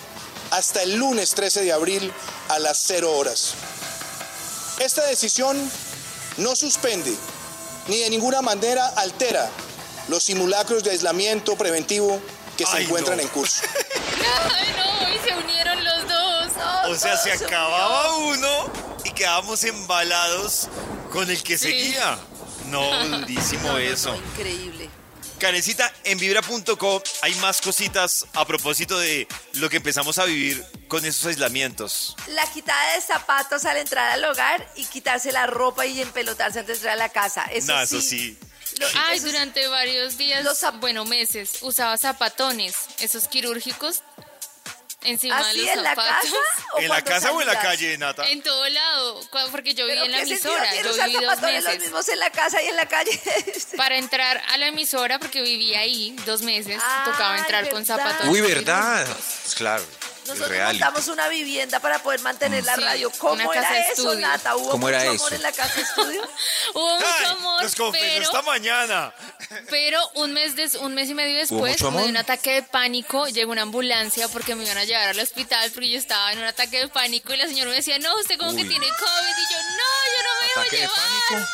hasta 0.50 0.82
el 0.82 0.96
lunes 0.96 1.30
13 1.30 1.62
de 1.62 1.72
abril 1.72 2.12
a 2.48 2.58
las 2.58 2.82
0 2.86 3.12
horas. 3.12 3.54
Esta 4.80 5.04
decisión 5.06 5.70
no 6.38 6.56
suspende 6.56 7.16
ni 7.88 7.98
de 7.98 8.10
ninguna 8.10 8.40
manera 8.42 8.86
altera 8.96 9.48
los 10.08 10.22
simulacros 10.22 10.82
de 10.84 10.90
aislamiento 10.92 11.56
preventivo 11.56 12.20
que 12.56 12.64
se 12.66 12.76
Ay, 12.78 12.84
encuentran 12.84 13.16
no. 13.18 13.22
en 13.22 13.28
curso. 13.28 13.62
Ay, 14.50 14.74
no, 14.76 15.14
y 15.14 15.18
se 15.28 15.34
unieron 15.36 15.84
los 15.84 16.08
dos. 16.08 16.52
O 16.88 16.94
sea, 16.96 17.16
se 17.16 17.36
se 17.38 17.44
acababa 17.44 18.16
uno 18.16 18.48
y 19.04 19.10
quedábamos 19.12 19.62
embalados 19.64 20.68
con 21.12 21.30
el 21.30 21.42
que 21.42 21.56
Sí. 21.58 21.66
seguía. 21.68 22.18
No, 22.66 22.82
durísimo 23.18 23.76
eso. 23.78 24.14
Increíble. 24.32 24.77
Karencita, 25.38 25.92
en 26.04 26.18
vibra.co 26.18 27.02
hay 27.22 27.34
más 27.36 27.60
cositas 27.60 28.26
a 28.34 28.44
propósito 28.46 28.98
de 28.98 29.26
lo 29.54 29.70
que 29.70 29.76
empezamos 29.78 30.18
a 30.18 30.24
vivir 30.24 30.64
con 30.88 31.04
esos 31.04 31.26
aislamientos. 31.26 32.16
La 32.28 32.44
quitada 32.52 32.94
de 32.94 33.00
zapatos 33.00 33.64
al 33.64 33.76
entrar 33.76 34.10
al 34.10 34.24
hogar 34.24 34.66
y 34.76 34.84
quitarse 34.86 35.30
la 35.32 35.46
ropa 35.46 35.86
y 35.86 36.00
empelotarse 36.00 36.58
antes 36.60 36.80
de 36.82 36.88
entrar 36.88 36.94
a 36.94 36.96
la 36.96 37.08
casa. 37.10 37.44
Eso, 37.44 37.72
no, 37.72 37.86
sí. 37.86 37.96
eso 37.96 38.00
sí. 38.08 38.38
Lo- 38.78 38.86
Ay, 39.06 39.18
durante 39.20 39.66
varios 39.68 40.18
días, 40.18 40.44
Los 40.44 40.60
bueno, 40.80 41.04
meses, 41.04 41.58
usaba 41.62 41.96
zapatones, 41.98 42.74
esos 43.00 43.26
quirúrgicos, 43.28 44.02
encima 45.08 45.36
de 45.42 45.50
¿Así 45.50 45.58
los 45.60 45.68
en 45.68 45.82
la 45.82 45.90
zapatos. 45.90 46.30
casa? 46.30 46.66
¿O 46.74 46.78
¿En 46.80 46.88
la 46.88 47.02
casa 47.02 47.32
o 47.32 47.40
en 47.40 47.46
la 47.46 47.60
calle, 47.60 47.98
Nata? 47.98 48.28
En 48.30 48.42
todo 48.42 48.68
lado, 48.68 49.20
porque 49.50 49.74
yo 49.74 49.86
¿Pero 49.86 50.02
viví 50.02 50.06
en 50.06 50.12
la 50.12 50.22
emisora, 50.22 50.64
yo 50.74 50.82
viví 50.82 50.82
dos 50.84 50.96
zapatones 50.96 51.64
los 51.64 51.72
meses. 51.72 51.80
mismos 51.82 52.08
en 52.08 52.18
la 52.18 52.30
casa 52.30 52.62
y 52.62 52.68
en 52.68 52.76
la 52.76 52.86
calle? 52.86 53.20
Para 53.76 53.96
entrar 53.96 54.42
a 54.48 54.58
la 54.58 54.66
emisora, 54.68 55.18
porque 55.18 55.42
vivía 55.42 55.80
ahí 55.80 56.14
dos 56.26 56.42
meses, 56.42 56.80
Ay, 56.84 57.10
tocaba 57.12 57.38
entrar 57.38 57.68
con 57.70 57.82
¿verdad? 57.84 57.96
zapatones. 57.96 58.32
Uy, 58.32 58.40
¿verdad? 58.40 59.06
Claro. 59.56 59.84
Nosotros 60.28 60.48
real. 60.50 60.72
montamos 60.72 61.08
una 61.08 61.28
vivienda 61.28 61.80
para 61.80 61.98
poder 62.02 62.20
mantener 62.20 62.64
la 62.64 62.74
Sí, 62.74 62.80
radio. 62.82 63.10
¿Cómo 63.18 63.34
una 63.34 63.44
era 63.44 63.52
casa 63.62 63.78
eso, 63.80 63.90
estudio. 63.92 64.20
Nata? 64.26 64.56
¿Hubo 64.56 64.70
¿Cómo 64.70 64.88
era 64.88 64.98
mucho 65.00 65.12
eso? 65.12 65.24
amor 65.24 65.34
en 65.34 65.42
la 65.42 65.52
casa 65.52 65.80
estudio? 65.80 66.22
Hubo 66.74 66.94
mucho 66.96 67.06
Ay, 67.18 67.24
amor, 67.26 67.62
nos 67.62 67.74
pero, 67.92 68.22
esta 68.24 68.42
mañana. 68.42 69.14
pero 69.70 70.08
un 70.14 70.32
mes 70.32 70.54
des- 70.56 70.74
un 70.76 70.94
mes 70.94 71.08
y 71.10 71.14
medio 71.14 71.34
¿Hubo 71.50 71.64
después 71.66 71.92
me 71.92 72.02
dio 72.02 72.10
un 72.10 72.16
ataque 72.16 72.52
de 72.52 72.62
pánico, 72.62 73.26
llegó 73.28 73.52
una 73.52 73.62
ambulancia 73.62 74.28
porque 74.28 74.54
me 74.54 74.64
iban 74.64 74.78
a 74.78 74.84
llevar 74.84 75.08
al 75.08 75.18
hospital 75.20 75.70
porque 75.72 75.88
yo 75.90 75.98
estaba 75.98 76.32
en 76.32 76.38
un 76.38 76.44
ataque 76.44 76.78
de 76.80 76.88
pánico 76.88 77.32
y 77.32 77.36
la 77.36 77.46
señora 77.46 77.70
me 77.70 77.76
decía, 77.76 77.98
no, 77.98 78.14
usted 78.20 78.38
como 78.38 78.50
que 78.54 78.64
tiene 78.64 78.86
COVID 78.86 79.28
y 79.28 79.52
yo, 79.52 79.58
no, 79.58 79.88
yo 80.14 80.22
no 80.22 80.40
me 80.40 80.60
¿Ataque 80.60 80.76
de 80.76 80.82
llevar. 80.82 80.96
pánico? 81.28 81.48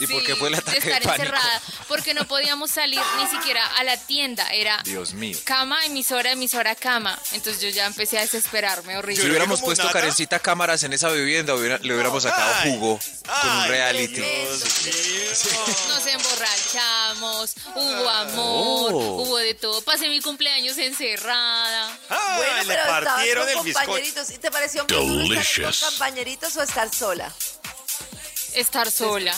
¿Y 0.00 0.06
por 0.06 0.22
qué 0.24 0.32
Sí, 0.32 0.38
fue 0.38 0.48
el 0.48 0.54
ataque 0.54 0.80
de 0.80 0.86
de 0.86 0.92
estar 0.92 1.02
pánico? 1.02 1.22
encerrada, 1.34 1.62
porque 1.88 2.14
no 2.14 2.26
podíamos 2.26 2.70
salir 2.70 3.00
ni 3.18 3.26
siquiera 3.28 3.66
a 3.76 3.84
la 3.84 3.96
tienda, 3.98 4.48
era 4.50 4.80
Dios 4.84 5.12
mío. 5.12 5.38
cama, 5.44 5.84
emisora, 5.84 6.32
emisora, 6.32 6.74
cama. 6.74 7.18
Entonces 7.32 7.60
yo 7.62 7.68
ya 7.68 7.86
empecé 7.86 8.18
a 8.18 8.22
desesperarme, 8.22 8.92
Si 8.94 8.98
horrible. 8.98 9.22
Yo- 9.22 9.28
hubiéramos 9.28 9.60
puesto. 9.60 9.90
Karencita 9.90 10.38
cámaras 10.38 10.82
en 10.84 10.92
esa 10.92 11.10
vivienda, 11.10 11.54
hubiera- 11.54 11.78
le 11.78 11.92
hubiéramos 11.92 12.22
sacado 12.22 12.54
Ay, 12.62 12.70
jugo 12.72 12.98
con 13.40 13.50
un 13.50 13.64
reality. 13.68 14.14
Dios 14.14 14.64
mío. 14.84 15.64
Nos 15.88 16.06
emborrachamos, 16.06 17.54
hubo 17.74 18.08
amor, 18.08 18.92
Oh. 18.94 19.22
hubo 19.22 19.36
de 19.38 19.54
todo. 19.54 19.82
Pasé 19.82 20.08
mi 20.08 20.20
cumpleaños 20.20 20.78
encerrada. 20.78 21.98
Ay, 22.08 22.36
bueno, 22.36 22.56
le 22.62 22.74
pero 22.74 22.82
partieron 22.86 23.46
con 23.54 23.66
el 23.66 23.74
compañeritos. 23.74 24.30
¿Y 24.30 24.38
te 24.38 24.50
pareció 24.50 24.86
muy 24.86 25.24
duro 25.26 25.40
estar 25.40 25.64
con 25.64 25.90
compañeritos 25.90 26.56
o 26.56 26.62
estar 26.62 26.94
sola? 26.94 27.32
Estar 28.54 28.90
sola. 28.90 29.36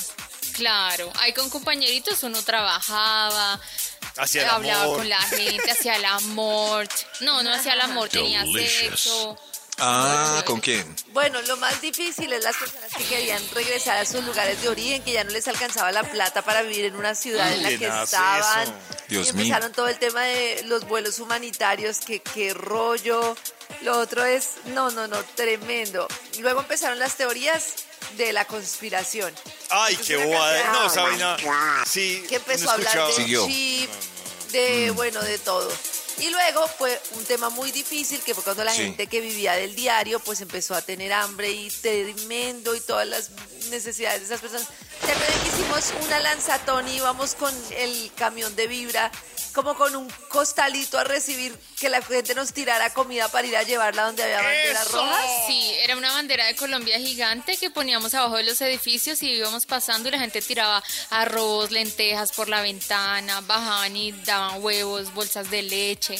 Claro, 0.63 1.11
ahí 1.19 1.33
con 1.33 1.51
compañeritos 1.51 2.23
uno 2.23 2.41
trabajaba, 2.41 3.59
Hacia 4.17 4.43
el 4.45 4.49
hablaba 4.49 4.85
amor. 4.85 4.99
con 4.99 5.09
la 5.09 5.21
gente, 5.23 5.69
hacía 5.73 5.97
el 5.97 6.05
amor. 6.05 6.87
No, 7.21 7.43
no 7.43 7.53
hacía 7.53 7.73
el 7.73 7.81
amor, 7.81 8.09
tenía 8.11 8.45
sexo. 8.47 9.37
Ah, 9.85 10.43
¿con 10.47 10.61
quién? 10.61 10.85
Bueno, 11.13 11.43
lo 11.43 11.57
más 11.57 11.81
difícil 11.81 12.33
es 12.33 12.45
las 12.45 12.57
personas 12.57 12.93
que 12.97 13.05
querían 13.05 13.43
regresar 13.53 13.99
a 13.99 14.07
sus 14.07 14.23
lugares 14.25 14.63
de 14.63 14.69
origen, 14.69 15.03
que 15.03 15.13
ya 15.13 15.25
no 15.25 15.31
les 15.31 15.49
alcanzaba 15.49 15.91
la 15.91 16.05
plata 16.05 16.43
para 16.43 16.63
vivir 16.63 16.85
en 16.85 16.95
una 16.95 17.17
ciudad 17.17 17.53
en 17.53 17.65
la 17.65 17.69
que 17.71 17.87
estaban. 17.87 18.73
Dios 19.09 19.29
y 19.29 19.33
mío. 19.33 19.43
empezaron 19.43 19.73
todo 19.73 19.89
el 19.89 19.99
tema 19.99 20.23
de 20.23 20.63
los 20.67 20.87
vuelos 20.87 21.19
humanitarios, 21.19 21.99
que 21.99 22.21
qué 22.21 22.55
rollo. 22.55 23.37
Lo 23.81 23.99
otro 23.99 24.25
es, 24.25 24.51
no, 24.67 24.91
no, 24.93 25.09
no, 25.09 25.19
tremendo. 25.35 26.07
Luego 26.39 26.61
empezaron 26.61 27.01
las 27.01 27.17
teorías 27.17 27.75
de 28.17 28.33
la 28.33 28.45
conspiración. 28.45 29.35
Ay, 29.71 29.97
qué 29.97 30.17
canción 30.17 30.73
No, 30.73 30.89
sabe 30.89 31.17
nada. 31.17 31.39
Sí, 31.87 32.25
que 32.29 32.37
empezó 32.37 32.67
no 32.67 32.71
a 32.71 32.75
hablar 32.75 33.09
de 33.17 33.25
chip, 33.49 33.91
de, 34.53 34.91
bueno, 34.93 35.21
de 35.23 35.39
todo. 35.39 35.71
Y 36.19 36.29
luego 36.31 36.67
fue 36.69 37.01
un 37.13 37.25
tema 37.25 37.49
muy 37.51 37.71
difícil, 37.73 38.21
que 38.21 38.35
fue 38.35 38.45
cuando 38.45 38.65
la 38.65 38.73
Sí. 38.73 38.83
gente 38.83 39.07
que 39.07 39.21
vivía 39.21 39.55
del 39.55 39.75
diario, 39.75 40.21
pues 40.21 40.41
empezó 40.41 40.75
a 40.75 40.83
tener 40.83 41.13
hambre 41.13 41.51
y 41.51 41.71
tremendo 41.71 42.75
y 42.75 42.81
todas 42.81 43.07
las 43.07 43.31
necesidades 43.71 44.21
de 44.21 44.27
esas 44.27 44.41
personas. 44.41 44.69
¿Se 45.05 45.11
acuerdan 45.11 45.41
que 45.43 45.49
hicimos 45.49 45.93
una 46.05 46.21
lanzatón 46.21 46.87
y 46.89 46.97
íbamos 46.97 47.35
con 47.35 47.53
el 47.77 48.11
camión 48.17 48.55
de 48.55 48.67
vibra, 48.69 49.11
como 49.53 49.75
con 49.77 49.95
un 49.97 50.09
costalito 50.29 50.99
a 50.99 51.05
recibir 51.05 51.57
que 51.79 51.89
la 51.89 52.01
gente 52.03 52.35
nos 52.35 52.53
tirara 52.53 52.93
comida 52.93 53.29
para 53.29 53.47
ir 53.47 53.57
a 53.57 53.63
llevarla 53.63 54.05
donde 54.05 54.23
había 54.23 54.37
banderas 54.43 54.87
¡Eso! 54.87 54.97
rojas? 54.97 55.27
Sí, 55.47 55.75
era 55.83 55.97
una 55.97 56.13
bandera 56.13 56.47
de 56.47 56.57
Colombia 56.57 56.99
gigante 56.99 57.57
que 57.57 57.71
poníamos 57.71 58.15
abajo 58.15 58.37
de 58.37 58.45
los 58.45 58.61
edificios 58.61 59.23
y 59.23 59.31
íbamos 59.33 59.67
pasando 59.67 60.09
y 60.09 60.13
la 60.13 60.19
gente 60.19 60.41
tiraba 60.43 60.83
arroz, 61.11 61.71
lentejas 61.71 62.33
por 62.33 62.49
la 62.49 62.63
ventana, 62.63 63.41
bajaban 63.43 63.97
y 63.97 64.13
daban 64.13 64.63
huevos, 64.63 65.13
bolsas 65.15 65.51
de 65.51 65.63
leche. 65.63 66.17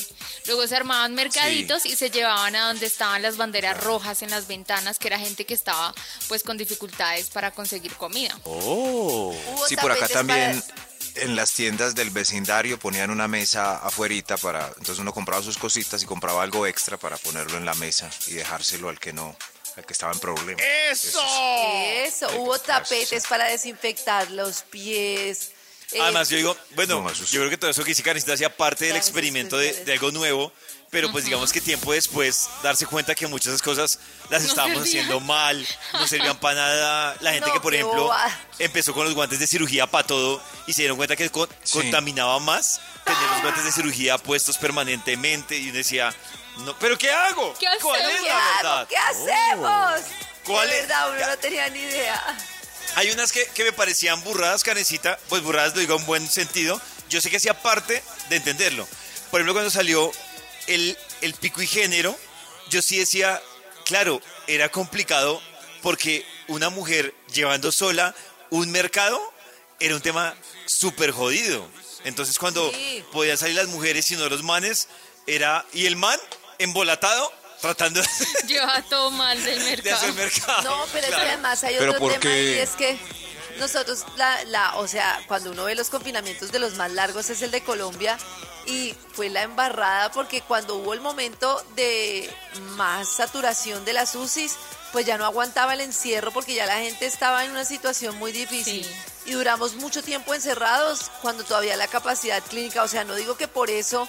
Luego 0.47 0.67
se 0.67 0.77
armaban 0.77 1.15
mercaditos 1.15 1.87
y 1.87 1.97
se 1.97 2.11
llevaban 2.11 2.55
a 2.57 2.67
donde 2.69 2.87
estaban 2.87 3.23
las 3.23 3.37
banderas 3.37 3.83
rojas 3.83 4.23
en 4.23 4.31
las 4.31 4.47
ventanas, 4.47 4.99
que 4.99 5.09
era 5.09 5.19
gente 5.19 5.45
que 5.47 5.55
estaba 5.55 5.95
pues 6.29 6.43
con 6.43 6.57
dificultades 6.59 7.31
para 7.31 7.51
conseguir 7.53 7.95
comida. 7.95 8.37
Oh. 8.45 9.35
Sí, 9.69 9.77
por 9.77 9.93
acá 9.93 10.09
también 10.09 10.61
para- 10.61 10.92
en 11.17 11.37
las 11.37 11.53
tiendas 11.53 11.95
del 11.95 12.11
vecindario 12.11 12.79
ponían 12.79 13.11
una 13.11 13.29
mesa 13.29 13.77
afuerita 13.77 14.37
para, 14.37 14.69
entonces 14.69 14.99
uno 14.99 15.13
compraba 15.13 15.43
sus 15.43 15.59
cositas 15.59 16.03
y 16.03 16.07
compraba 16.07 16.43
algo 16.43 16.67
extra 16.67 16.97
para 16.97 17.17
ponerlo 17.17 17.57
en 17.59 17.65
la 17.65 17.75
mesa 17.75 18.11
y 18.27 18.35
dejárselo 18.35 18.89
al 18.89 18.99
que 18.99 19.13
no, 19.13 19.37
al 19.77 19.85
que 19.87 19.93
estaba 19.93 20.13
en 20.13 20.19
problemas. 20.19 20.65
¡Eso! 20.91 21.21
Eso, 22.05 22.27
Hay 22.29 22.33
que 22.35 22.39
hubo 22.39 22.59
tapetes 22.59 23.27
para 23.27 23.45
desinfectar 23.45 24.31
los 24.31 24.63
pies. 24.63 25.53
eh, 25.93 26.01
Además, 26.01 26.29
yo 26.29 26.37
digo, 26.37 26.57
bueno, 26.75 27.03
No, 27.03 27.11
eso 27.11 27.25
yo 27.25 27.41
creo 27.41 27.51
que 27.51 27.59
todo 27.59 27.71
eso 27.71 27.85
que 27.85 27.91
hice 27.93 28.03
Karencita 28.03 28.35
hacía 28.35 28.57
parte 28.57 28.87
del 28.87 28.97
eso 28.97 29.07
experimento 29.07 29.57
de 29.59 29.93
algo 29.93 30.11
nuevo, 30.11 30.53
pero 30.93 31.11
pues 31.11 31.25
digamos 31.25 31.51
que 31.55 31.63
tiempo 31.63 31.91
después 31.95 32.51
darse 32.63 32.85
cuenta 32.85 33.15
que 33.15 33.27
muchas 33.27 33.47
de 33.47 33.51
esas 33.55 33.63
cosas 33.63 33.99
las 34.29 34.43
No 34.43 34.49
estábamos 34.49 34.83
servían. 34.83 35.05
haciendo 35.07 35.21
mal, 35.21 35.67
no 35.95 36.07
servían 36.07 36.37
para 36.39 36.57
nada. 36.57 37.17
La 37.21 37.33
gente 37.33 37.49
No, 37.49 37.55
que, 37.55 37.61
por 37.61 37.75
ejemplo, 37.75 38.03
bobada. 38.03 38.41
empezó 38.59 38.93
con 38.93 39.07
los 39.07 39.15
guantes 39.15 39.39
de 39.39 39.47
cirugía 39.47 39.87
para 39.87 40.07
todo 40.07 40.43
y 40.67 40.75
se 40.75 40.83
dieron 40.83 40.99
cuenta 40.99 41.17
que 41.17 41.31
con- 41.31 41.49
Sí. 41.65 41.79
contaminaba 41.79 42.39
más 42.41 42.79
tener 43.07 43.23
los 43.23 43.41
guantes 43.41 43.65
de 43.65 43.73
cirugía 43.73 44.19
puestos 44.19 44.59
permanentemente 44.59 45.57
y 45.57 45.71
uno 45.71 45.79
decía, 45.79 46.15
no, 46.59 46.79
¿pero 46.79 46.99
qué 46.99 47.11
hago? 47.11 47.55
¿Qué 47.59 47.67
¿Cuál 47.81 48.03
hacemos? 48.03 48.15
es 48.15 48.21
¿Qué 48.23 48.29
la 48.29 48.55
verdad? 48.57 48.89
¿Qué 48.89 48.97
hacemos? 48.99 50.01
¿Cuál 50.45 50.69
de 50.69 50.75
es? 50.75 50.83
verdad, 50.89 51.11
uno 51.11 51.27
no 51.27 51.39
tenía 51.39 51.69
ni 51.71 51.79
idea. 51.79 52.37
Hay 52.97 53.11
unas 53.13 53.33
que, 53.33 53.47
que 53.55 53.65
me 53.65 53.73
parecían 53.73 54.23
burradas, 54.25 54.63
Karencita, 54.63 55.19
pues 55.31 55.43
burradas 55.43 55.73
lo 55.73 55.81
digo 55.81 55.97
en 55.97 56.05
buen 56.05 56.29
sentido. 56.29 56.79
Yo 57.09 57.23
sé 57.23 57.31
que 57.31 57.39
hacía 57.39 57.55
parte 57.63 58.05
de 58.29 58.37
entenderlo. 58.37 58.87
Por 59.31 59.41
ejemplo, 59.41 59.55
cuando 59.55 59.71
salió 59.71 60.13
el, 60.67 60.97
el 61.21 61.35
pico 61.35 61.63
y 61.63 61.67
género, 61.67 62.17
yo 62.71 62.83
sí 62.83 62.99
decía, 62.99 63.41
claro, 63.85 64.21
era 64.47 64.69
complicado 64.71 65.41
porque 65.83 66.25
una 66.49 66.71
mujer 66.71 67.15
llevando 67.33 67.73
sola 67.73 68.15
un 68.51 68.71
mercado 68.71 69.21
era 69.81 69.95
un 69.97 70.01
tema 70.03 70.35
súper 70.67 71.11
jodido. 71.11 71.67
Entonces 72.05 72.39
cuando 72.39 72.71
Sí. 72.73 73.05
podían 73.13 73.37
salir 73.39 73.57
las 73.57 73.69
mujeres 73.69 74.11
y 74.11 74.17
no 74.17 74.29
los 74.29 74.43
manes, 74.43 74.89
era... 75.27 75.65
Y 75.73 75.87
el 75.87 75.97
man, 75.97 76.19
embolatado, 76.59 77.33
tratando 77.61 78.01
de 78.01 78.09
Lleva 78.47 78.83
todo 78.89 79.11
mal 79.11 79.43
del 79.43 79.61
mercado. 79.61 79.97
hacer 79.97 80.13
mercado. 80.15 80.63
No, 80.63 80.87
pero 80.93 81.07
es 81.09 81.15
que 81.15 81.21
además 81.21 81.65
hay 81.65 81.77
Pero 81.79 81.93
otro 81.93 82.01
¿por 82.01 82.13
tema 82.19 82.37
y 82.37 82.49
es 82.59 82.71
que 82.71 82.99
nosotros, 83.59 84.05
la, 84.17 84.45
la, 84.45 84.77
o 84.77 84.87
sea, 84.89 85.21
cuando 85.27 85.51
uno 85.51 85.65
ve 85.65 85.75
los 85.75 85.91
confinamientos 85.91 86.53
de 86.53 86.59
los 86.59 86.75
más 86.75 86.91
largos 86.93 87.31
es 87.31 87.43
el 87.43 87.51
de 87.51 87.63
Colombia 87.63 88.19
y 88.67 88.95
fue 89.13 89.29
la 89.29 89.43
embarrada 89.43 90.11
porque 90.13 90.41
cuando 90.43 90.77
hubo 90.77 90.93
el 90.93 91.01
momento 91.01 91.65
de 91.75 92.33
más 92.77 93.09
saturación 93.09 93.85
de 93.85 93.93
las 93.93 94.15
UCIs, 94.15 94.57
pues 94.93 95.07
ya 95.07 95.19
no 95.19 95.25
aguantaba 95.25 95.75
el 95.75 95.81
encierro 95.81 96.31
porque 96.33 96.55
ya 96.55 96.67
la 96.67 96.79
gente 96.79 97.07
estaba 97.07 97.45
en 97.45 97.51
una 97.51 97.65
situación 97.65 98.17
muy 98.19 98.33
difícil. 98.33 98.85
Sí. 98.85 98.91
Y 99.25 99.33
duramos 99.33 99.75
mucho 99.75 100.03
tiempo 100.03 100.35
encerrados 100.35 101.11
cuando 101.23 101.45
todavía 101.45 101.77
la 101.77 101.87
capacidad 101.87 102.43
clínica, 102.43 102.83
o 102.83 102.89
sea, 102.89 103.05
no 103.05 103.15
digo 103.15 103.37
que 103.37 103.49
por 103.49 103.71
eso 103.71 104.09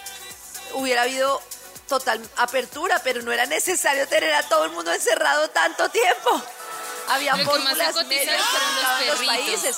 hubiera 0.73 1.03
habido 1.03 1.41
total 1.88 2.21
apertura, 2.38 2.99
pero 3.03 3.21
no 3.21 3.32
era 3.32 3.45
necesario 3.45 4.08
tener 4.08 4.34
a 4.34 4.43
todo 4.43 4.65
el 4.65 4.71
mundo 4.71 4.91
encerrado 4.91 5.49
tanto 5.49 5.89
tiempo. 5.89 6.43
Había 7.10 7.36
Lo 7.36 7.46
fórmulas 7.46 7.76
fueron 7.94 8.10
los 8.10 9.02
en 9.02 9.08
los 9.08 9.20
países. 9.26 9.78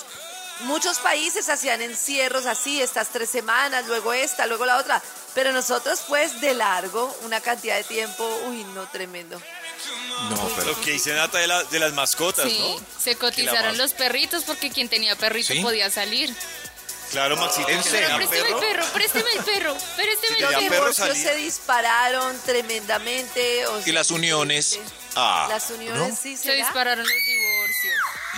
Muchos 0.62 1.00
países 1.00 1.50
hacían 1.50 1.82
encierros 1.82 2.46
así, 2.46 2.82
estas 2.82 3.10
tres 3.10 3.30
semanas, 3.30 3.86
luego 3.88 4.14
esta, 4.14 4.46
luego 4.48 4.66
la 4.66 4.78
otra. 4.78 5.02
Pero 5.34 5.52
nosotros, 5.52 6.00
pues, 6.08 6.40
de 6.40 6.54
largo, 6.54 7.14
una 7.24 7.42
cantidad 7.42 7.76
de 7.76 7.84
tiempo, 7.84 8.24
uy, 8.48 8.64
no, 8.74 8.88
tremendo. 8.90 9.38
No, 10.30 10.50
pero 10.56 10.68
Lo 10.72 10.82
que 10.82 10.92
dice 10.92 11.14
Nata 11.14 11.40
de, 11.40 11.48
la- 11.48 11.64
de 11.66 11.78
las 11.80 11.92
mascotas, 11.92 12.46
Sí, 12.50 12.58
¿no? 12.58 12.80
se 13.04 13.18
cotizaron 13.18 13.78
los 13.78 13.94
perritos 13.94 14.44
porque 14.46 14.72
quien 14.72 14.88
tenía 14.88 15.18
perrito 15.18 15.52
¿Sí? 15.54 15.60
podía 15.60 15.90
salir. 15.92 16.34
Claro, 17.12 17.36
Maxito. 17.36 17.68
¿En 17.70 17.84
serio? 17.84 18.16
Présteme 18.16 18.48
el 18.50 18.56
perro. 18.56 18.86
présteme 18.94 19.30
el 19.38 19.44
perro, 19.44 19.78
présteme 19.98 20.38
el 20.38 20.42
Los 20.42 20.52
perro 20.54 20.60
perro. 20.70 20.76
divorcios 20.86 21.18
se 21.18 21.36
dispararon 21.36 22.40
tremendamente. 22.46 23.68
o 23.68 23.80
Y 23.80 23.84
sea, 23.84 23.94
las 23.94 24.10
uniones. 24.12 24.80
Ah, 25.16 25.46
Las 25.50 25.70
uniones 25.70 26.10
¿no? 26.10 26.16
sí 26.16 26.36
Se 26.38 26.44
será? 26.44 26.56
dispararon 26.56 27.06
los 27.06 27.24
divorcios. 27.26 27.96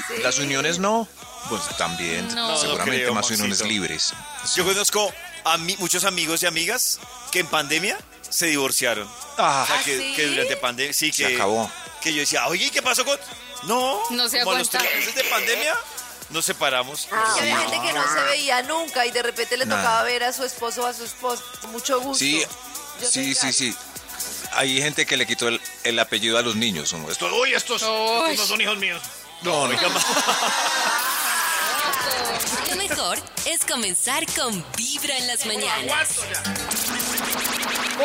Sí. 0.08 0.14
Las 0.24 0.38
uniones 0.40 0.80
no. 0.80 1.08
Pues 1.50 1.62
también, 1.78 2.28
No. 2.36 2.50
No, 2.50 2.58
seguramente 2.58 2.98
creo, 3.02 3.14
más 3.14 3.26
uniones 3.30 3.60
Maxito. 3.60 3.68
libres. 3.70 4.14
Yo 4.56 4.66
conozco 4.66 5.14
a 5.46 5.58
mi- 5.58 5.78
muchos 5.78 6.04
amigos 6.04 6.44
y 6.44 6.46
amigas 6.46 7.00
que 7.32 7.40
en 7.40 7.48
pandemia 7.48 7.98
se 8.30 8.48
divorciaron. 8.48 9.08
Ah, 9.38 9.64
O 9.64 9.68
sea, 9.68 9.80
¿Ah, 9.80 9.84
que, 9.84 9.98
sí? 9.98 10.14
que 10.16 10.28
durante 10.28 10.58
pandemia, 10.58 10.94
sí, 10.94 11.12
que, 11.12 11.28
Se 11.28 11.36
acabó. 11.36 11.72
que 12.02 12.14
yo 12.14 12.20
decía, 12.20 12.48
oye, 12.48 12.66
¿y 12.66 12.70
¿qué 12.70 12.82
pasó 12.82 13.06
con...? 13.06 13.18
No, 13.64 14.02
No 14.12 14.28
se 14.30 14.40
como 14.40 14.52
a 14.56 14.60
los 14.60 14.68
aguanta. 14.68 14.80
tres 14.90 14.96
meses 15.06 15.16
de 15.16 15.24
pandemia 15.30 15.76
nos 16.30 16.46
separamos. 16.46 17.08
Y 17.38 17.40
había 17.40 17.58
gente 17.60 17.80
que 17.88 17.94
no 17.94 18.04
se 18.14 18.20
veía 18.26 18.62
nunca 18.64 19.06
y 19.06 19.12
de 19.12 19.24
repente 19.24 19.56
le 19.58 19.66
Nada. 19.66 19.82
tocaba 19.82 20.04
ver 20.04 20.24
a 20.26 20.34
su 20.34 20.44
esposo 20.44 20.84
o 20.84 20.86
a 20.86 20.94
su 20.94 21.06
esposa. 21.06 21.42
Con 21.62 21.72
mucho 21.72 22.00
gusto. 22.02 22.20
Sí, 22.20 22.44
Yo 23.02 23.08
sí, 23.10 23.34
sí, 23.34 23.54
sí. 23.54 23.76
Hay 24.58 24.82
gente 24.82 25.06
que 25.06 25.18
le 25.18 25.28
quitó 25.28 25.48
el, 25.50 25.62
el 25.84 26.00
apellido 26.00 26.36
a 26.40 26.42
los 26.42 26.56
niños. 26.56 26.92
como 26.92 27.12
Estos, 27.12 27.32
uy, 27.32 27.54
estos, 27.54 27.84
Uy. 27.84 28.32
estos 28.32 28.38
no 28.40 28.46
son 28.48 28.62
hijos 28.62 28.78
míos. 28.80 29.00
No, 29.44 29.68
no. 29.68 29.74
Lo 32.72 32.76
mejor 32.76 33.20
es 33.46 33.64
comenzar 33.66 34.26
con 34.36 34.66
Vibra 34.76 35.16
en 35.16 35.28
las 35.28 35.46
mañanas. 35.46 36.20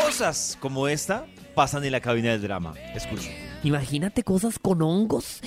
Cosas 0.05 0.59
como 0.61 0.89
esta 0.89 1.25
pasan 1.55 1.85
en 1.85 1.93
la 1.93 2.01
cabina 2.03 2.33
del 2.33 2.43
drama. 2.43 2.75
Escucha. 2.95 3.31
Imagínate 3.65 4.23
cosas 4.23 4.59
con 4.59 4.83
hongos. 4.83 5.41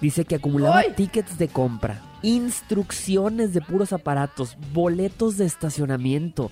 Dice 0.00 0.24
que 0.24 0.34
acumulaba 0.34 0.82
tickets 0.96 1.38
de 1.38 1.46
compra, 1.46 2.02
instrucciones 2.22 3.54
de 3.54 3.60
puros 3.60 3.92
aparatos, 3.92 4.56
boletos 4.72 5.36
de 5.36 5.46
estacionamiento. 5.46 6.50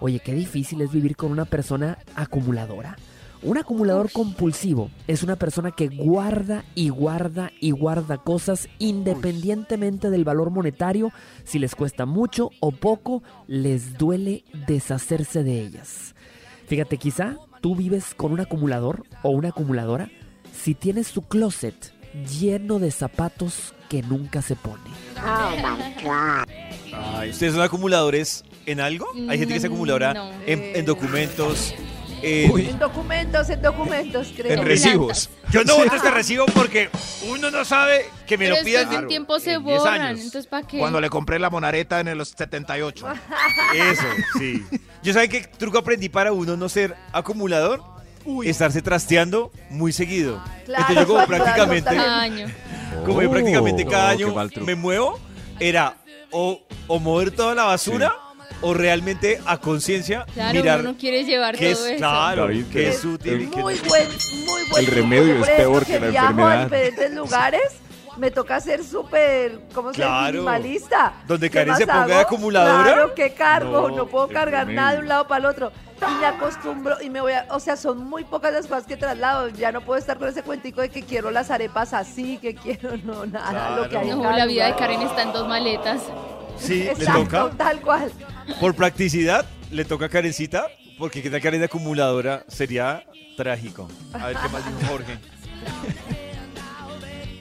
Oye, 0.00 0.20
qué 0.20 0.34
difícil 0.34 0.82
es 0.82 0.92
vivir 0.92 1.16
con 1.16 1.32
una 1.32 1.46
persona 1.46 1.96
acumuladora. 2.14 2.98
Un 3.42 3.58
acumulador 3.58 4.12
compulsivo 4.12 4.88
es 5.08 5.24
una 5.24 5.34
persona 5.34 5.72
que 5.72 5.88
guarda 5.88 6.64
y 6.76 6.90
guarda 6.90 7.50
y 7.60 7.72
guarda 7.72 8.18
cosas 8.18 8.68
independientemente 8.78 10.10
del 10.10 10.22
valor 10.24 10.50
monetario. 10.50 11.10
Si 11.42 11.58
les 11.58 11.74
cuesta 11.74 12.06
mucho 12.06 12.50
o 12.60 12.70
poco, 12.70 13.24
les 13.48 13.98
duele 13.98 14.44
deshacerse 14.68 15.42
de 15.42 15.60
ellas. 15.60 16.14
Fíjate, 16.68 16.98
quizá 16.98 17.36
tú 17.60 17.74
vives 17.74 18.14
con 18.14 18.30
un 18.32 18.38
acumulador 18.40 19.02
o 19.24 19.30
una 19.30 19.48
acumuladora 19.48 20.08
si 20.56 20.74
tienes 20.76 21.08
su 21.08 21.22
closet 21.22 21.92
lleno 22.38 22.78
de 22.78 22.92
zapatos 22.92 23.74
que 23.88 24.02
nunca 24.02 24.40
se 24.40 24.54
pone. 24.54 24.84
Ay, 26.94 27.30
¿Ustedes 27.30 27.54
son 27.54 27.62
acumuladores 27.62 28.44
en 28.66 28.78
algo? 28.80 29.06
Hay 29.28 29.38
gente 29.38 29.48
que 29.48 29.56
es 29.56 29.62
Mm, 29.64 29.66
acumuladora 29.66 30.14
no. 30.14 30.30
en, 30.46 30.76
en 30.76 30.84
documentos. 30.84 31.74
En- 32.22 32.58
En 32.68 32.78
documentos, 32.78 33.50
en 33.50 33.62
documentos, 33.62 34.32
creo. 34.36 34.52
en 34.52 34.64
recibos. 34.66 35.28
Yo 35.50 35.64
no 35.64 35.76
voto 35.76 35.94
este 35.96 36.10
recibo 36.12 36.46
porque 36.46 36.88
uno 37.28 37.50
no 37.50 37.64
sabe 37.64 38.06
que 38.26 38.38
me 38.38 38.44
Pero 38.46 38.56
lo 38.58 38.64
pidan. 38.64 38.94
un 38.96 39.08
tiempo 39.08 39.38
se 39.40 39.54
en 39.54 39.64
10 39.64 39.78
borran, 39.80 40.00
años. 40.02 40.20
entonces 40.20 40.46
¿para 40.46 40.66
qué? 40.66 40.78
Cuando 40.78 41.00
le 41.00 41.10
compré 41.10 41.38
la 41.38 41.50
monareta 41.50 42.00
en 42.00 42.16
los 42.16 42.28
78. 42.30 43.06
Eso, 43.74 44.02
sí. 44.38 44.64
Yo 45.02 45.12
saben 45.12 45.30
qué 45.30 45.40
truco 45.42 45.78
aprendí 45.78 46.08
para 46.08 46.32
uno 46.32 46.56
no 46.56 46.68
ser 46.68 46.94
acumulador. 47.12 47.82
Estarse 48.44 48.82
trasteando 48.82 49.50
muy 49.68 49.92
seguido. 49.92 50.40
Claro, 50.64 50.84
Entonces 50.88 51.08
yo 51.08 51.12
como 51.14 51.26
prácticamente, 51.26 51.90
Cada 51.90 52.20
año. 52.22 52.46
como 53.04 53.20
yo 53.20 53.28
prácticamente 53.28 53.84
cada 53.84 54.10
Oh, 54.10 54.12
año 54.12 54.34
me 54.64 54.76
muevo, 54.76 55.18
era 55.58 55.96
o, 56.30 56.60
o 56.86 56.98
mover 57.00 57.32
toda 57.32 57.56
la 57.56 57.64
basura 57.64 58.14
o 58.60 58.74
realmente 58.74 59.40
a 59.46 59.58
conciencia 59.58 60.24
Claro, 60.34 60.54
mirar 60.60 60.80
uno 60.80 60.92
no 60.92 60.98
quiere 60.98 61.24
llevar 61.24 61.56
qué 61.56 61.72
todo 61.74 61.86
es, 61.86 61.90
eso. 61.92 61.98
claro, 61.98 62.42
David, 62.42 62.64
qué 62.72 62.88
es 62.88 62.96
Es 62.96 63.04
útil 63.04 63.40
y 63.42 63.46
qué 63.48 63.56
no. 63.56 63.62
Muy 63.62 63.74
buen, 63.80 64.08
muy 64.46 64.62
buen 64.70 64.84
El 64.84 64.86
remedio 64.86 65.44
es 65.44 65.50
peor 65.50 65.82
ejemplo, 65.82 65.86
que 65.86 66.00
la 66.00 66.10
viajo 66.10 66.28
enfermedad. 66.30 66.60
a 66.60 66.64
diferentes 66.64 67.12
lugares, 67.14 67.62
me 68.18 68.30
toca 68.30 68.60
ser 68.60 68.84
súper, 68.84 69.58
¿cómo 69.74 69.88
se 69.92 69.96
dice? 70.02 70.06
Claro. 70.08 70.32
Minimalista. 70.34 71.14
Donde 71.26 71.48
¿Qué 71.50 71.58
Karen 71.58 71.76
se 71.76 71.86
ponga 71.86 72.06
de 72.06 72.12
hago? 72.14 72.22
acumuladora. 72.22 72.84
Claro, 72.84 73.14
¿qué 73.14 73.32
cargo? 73.32 73.88
No, 73.90 73.96
No, 73.96 74.06
puedo 74.06 74.28
cargar 74.28 74.64
tremendo. 74.66 74.80
nada 74.82 74.92
de 74.94 74.98
un 75.00 75.08
lado 75.08 75.26
para 75.26 75.38
el 75.40 75.46
otro. 75.46 75.72
Y 76.02 76.14
me 76.20 76.26
acostumbro 76.26 76.96
y 77.00 77.08
me 77.10 77.20
voy 77.20 77.32
a, 77.32 77.46
o 77.50 77.60
sea, 77.60 77.76
son 77.76 77.98
muy 78.04 78.24
pocas 78.24 78.52
las 78.52 78.66
cosas 78.66 78.84
que 78.86 78.96
traslado. 78.96 79.48
Ya 79.50 79.70
no 79.72 79.80
puedo 79.82 79.98
estar 80.00 80.18
con 80.18 80.28
ese 80.28 80.42
cuentico 80.42 80.80
de 80.80 80.88
que 80.90 81.02
quiero 81.04 81.30
las 81.30 81.50
arepas 81.50 81.94
así, 81.94 82.38
que 82.38 82.54
quiero, 82.56 82.96
no, 83.04 83.24
nada, 83.24 83.76
lo 83.76 83.88
que 83.88 83.96
hay 83.98 84.10
No, 84.10 84.30
la 84.36 84.44
vida 84.46 84.66
de. 84.66 84.74
Karen 84.76 85.00
está 85.02 85.22
en 85.22 85.32
dos 85.32 85.46
maletas. 85.48 86.02
Sí, 86.58 86.82
le 86.84 86.90
Exacto, 86.92 87.22
toca. 87.48 87.50
tal 87.56 87.80
cual. 87.80 88.12
Por 88.60 88.74
practicidad, 88.74 89.46
le 89.70 89.84
toca 89.84 90.06
a 90.06 90.08
Karencita, 90.08 90.66
porque 90.98 91.22
que 91.22 91.30
tal 91.30 91.40
Karen 91.40 91.60
de 91.60 91.66
acumuladora 91.66 92.44
sería 92.48 93.04
trágico. 93.36 93.88
A 94.12 94.26
ver 94.28 94.36
qué 94.36 94.48
más 94.48 94.64
dijo 94.66 94.92
Jorge. 94.92 95.18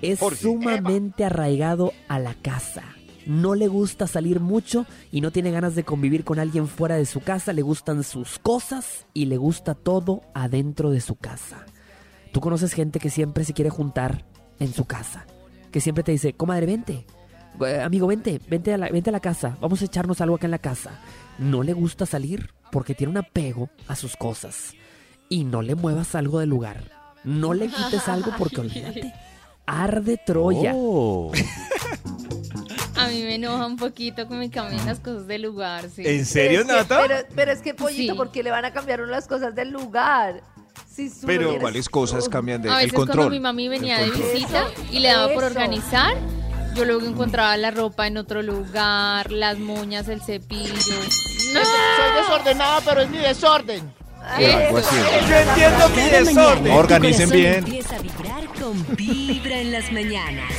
Es 0.01 0.19
Jorge. 0.19 0.41
sumamente 0.41 1.25
arraigado 1.25 1.93
a 2.07 2.17
la 2.19 2.33
casa. 2.33 2.83
No 3.27 3.53
le 3.53 3.67
gusta 3.67 4.07
salir 4.07 4.39
mucho 4.39 4.87
y 5.11 5.21
no 5.21 5.29
tiene 5.31 5.51
ganas 5.51 5.75
de 5.75 5.83
convivir 5.83 6.23
con 6.23 6.39
alguien 6.39 6.67
fuera 6.67 6.95
de 6.95 7.05
su 7.05 7.19
casa. 7.21 7.53
Le 7.53 7.61
gustan 7.61 8.03
sus 8.03 8.39
cosas 8.39 9.05
y 9.13 9.25
le 9.25 9.37
gusta 9.37 9.75
todo 9.75 10.23
adentro 10.33 10.89
de 10.89 11.01
su 11.01 11.15
casa. 11.15 11.65
Tú 12.31 12.41
conoces 12.41 12.73
gente 12.73 12.99
que 12.99 13.11
siempre 13.11 13.43
se 13.45 13.53
quiere 13.53 13.69
juntar 13.69 14.25
en 14.59 14.73
su 14.73 14.85
casa. 14.85 15.27
Que 15.71 15.81
siempre 15.81 16.03
te 16.03 16.13
dice, 16.13 16.33
comadre, 16.33 16.65
vente. 16.65 17.05
Eh, 17.65 17.81
Amigo, 17.81 18.07
vente, 18.07 18.39
vente 18.47 18.73
a, 18.73 18.77
la, 18.77 18.89
vente 18.89 19.09
a 19.09 19.13
la 19.13 19.19
casa. 19.19 19.57
Vamos 19.59 19.81
a 19.81 19.85
echarnos 19.85 20.21
algo 20.21 20.35
acá 20.35 20.47
en 20.47 20.51
la 20.51 20.59
casa. 20.59 20.91
No 21.37 21.63
le 21.63 21.73
gusta 21.73 22.05
salir 22.05 22.49
porque 22.71 22.95
tiene 22.95 23.11
un 23.11 23.17
apego 23.17 23.69
a 23.87 23.95
sus 23.95 24.15
cosas. 24.15 24.73
Y 25.29 25.43
no 25.43 25.61
le 25.61 25.75
muevas 25.75 26.15
algo 26.15 26.39
del 26.39 26.49
lugar. 26.49 26.83
No 27.23 27.53
le 27.53 27.67
quites 27.67 28.07
algo 28.07 28.31
porque 28.37 28.61
olvídate. 28.61 29.13
Arde 29.65 30.17
Troya. 30.25 30.73
Oh. 30.75 31.31
A 32.95 33.07
mí 33.07 33.23
me 33.23 33.35
enoja 33.35 33.65
un 33.65 33.77
poquito 33.77 34.27
que 34.27 34.35
me 34.35 34.49
cambien 34.49 34.85
las 34.85 34.99
cosas 34.99 35.27
del 35.27 35.43
lugar, 35.43 35.89
sí. 35.89 36.03
¿En 36.05 36.25
serio, 36.25 36.61
Pero 36.65 36.79
es 36.79 36.85
que- 36.87 36.93
Nata? 36.93 37.07
Pero, 37.07 37.27
pero 37.35 37.51
es 37.51 37.61
que, 37.61 37.73
pollito, 37.73 38.13
Sí. 38.13 38.17
¿por 38.17 38.31
qué 38.31 38.43
le 38.43 38.51
van 38.51 38.65
a 38.65 38.73
cambiar 38.73 39.01
uno 39.01 39.11
las 39.11 39.27
cosas 39.27 39.55
del 39.55 39.71
lugar? 39.71 40.41
Si 40.87 41.09
Pero, 41.25 41.57
¿Cuáles 41.59 41.87
cosas 41.89 42.27
cambian 42.27 42.61
de 42.61 42.69
A 42.69 42.73
el 42.73 42.77
veces 42.87 42.93
cuando 42.93 43.13
control? 43.13 43.31
mi 43.31 43.39
mami 43.39 43.69
venía 43.69 43.97
de 43.99 44.09
control. 44.09 44.31
visita 44.33 44.65
y 44.91 44.99
le 44.99 45.07
daba 45.09 45.33
por 45.33 45.43
Eso. 45.43 45.53
organizar, 45.53 46.15
yo 46.75 46.85
luego 46.85 47.05
encontraba 47.05 47.55
la 47.57 47.71
ropa 47.71 48.07
en 48.07 48.17
otro 48.17 48.41
lugar, 48.41 49.31
las 49.31 49.57
moñas, 49.57 50.07
el 50.07 50.21
cepillo. 50.21 50.95
No, 51.53 51.59
Soy 51.59 52.21
desordenada, 52.21 52.81
pero 52.85 53.01
es 53.01 53.09
mi 53.09 53.17
desorden. 53.17 53.93
Algo 54.23 54.77
así. 54.77 54.95
Yo 55.29 55.35
entiendo 55.35 55.89
mi 55.89 56.01
desorden. 56.03 56.73
Organicen 56.73 57.29
bien. 57.29 57.55
Empieza 57.55 57.95
a 57.95 57.99
vibrar 57.99 58.45
con 58.59 58.95
Vibra 58.95 59.59
en 59.59 59.71
las 59.71 59.91
mañanas. 59.91 60.51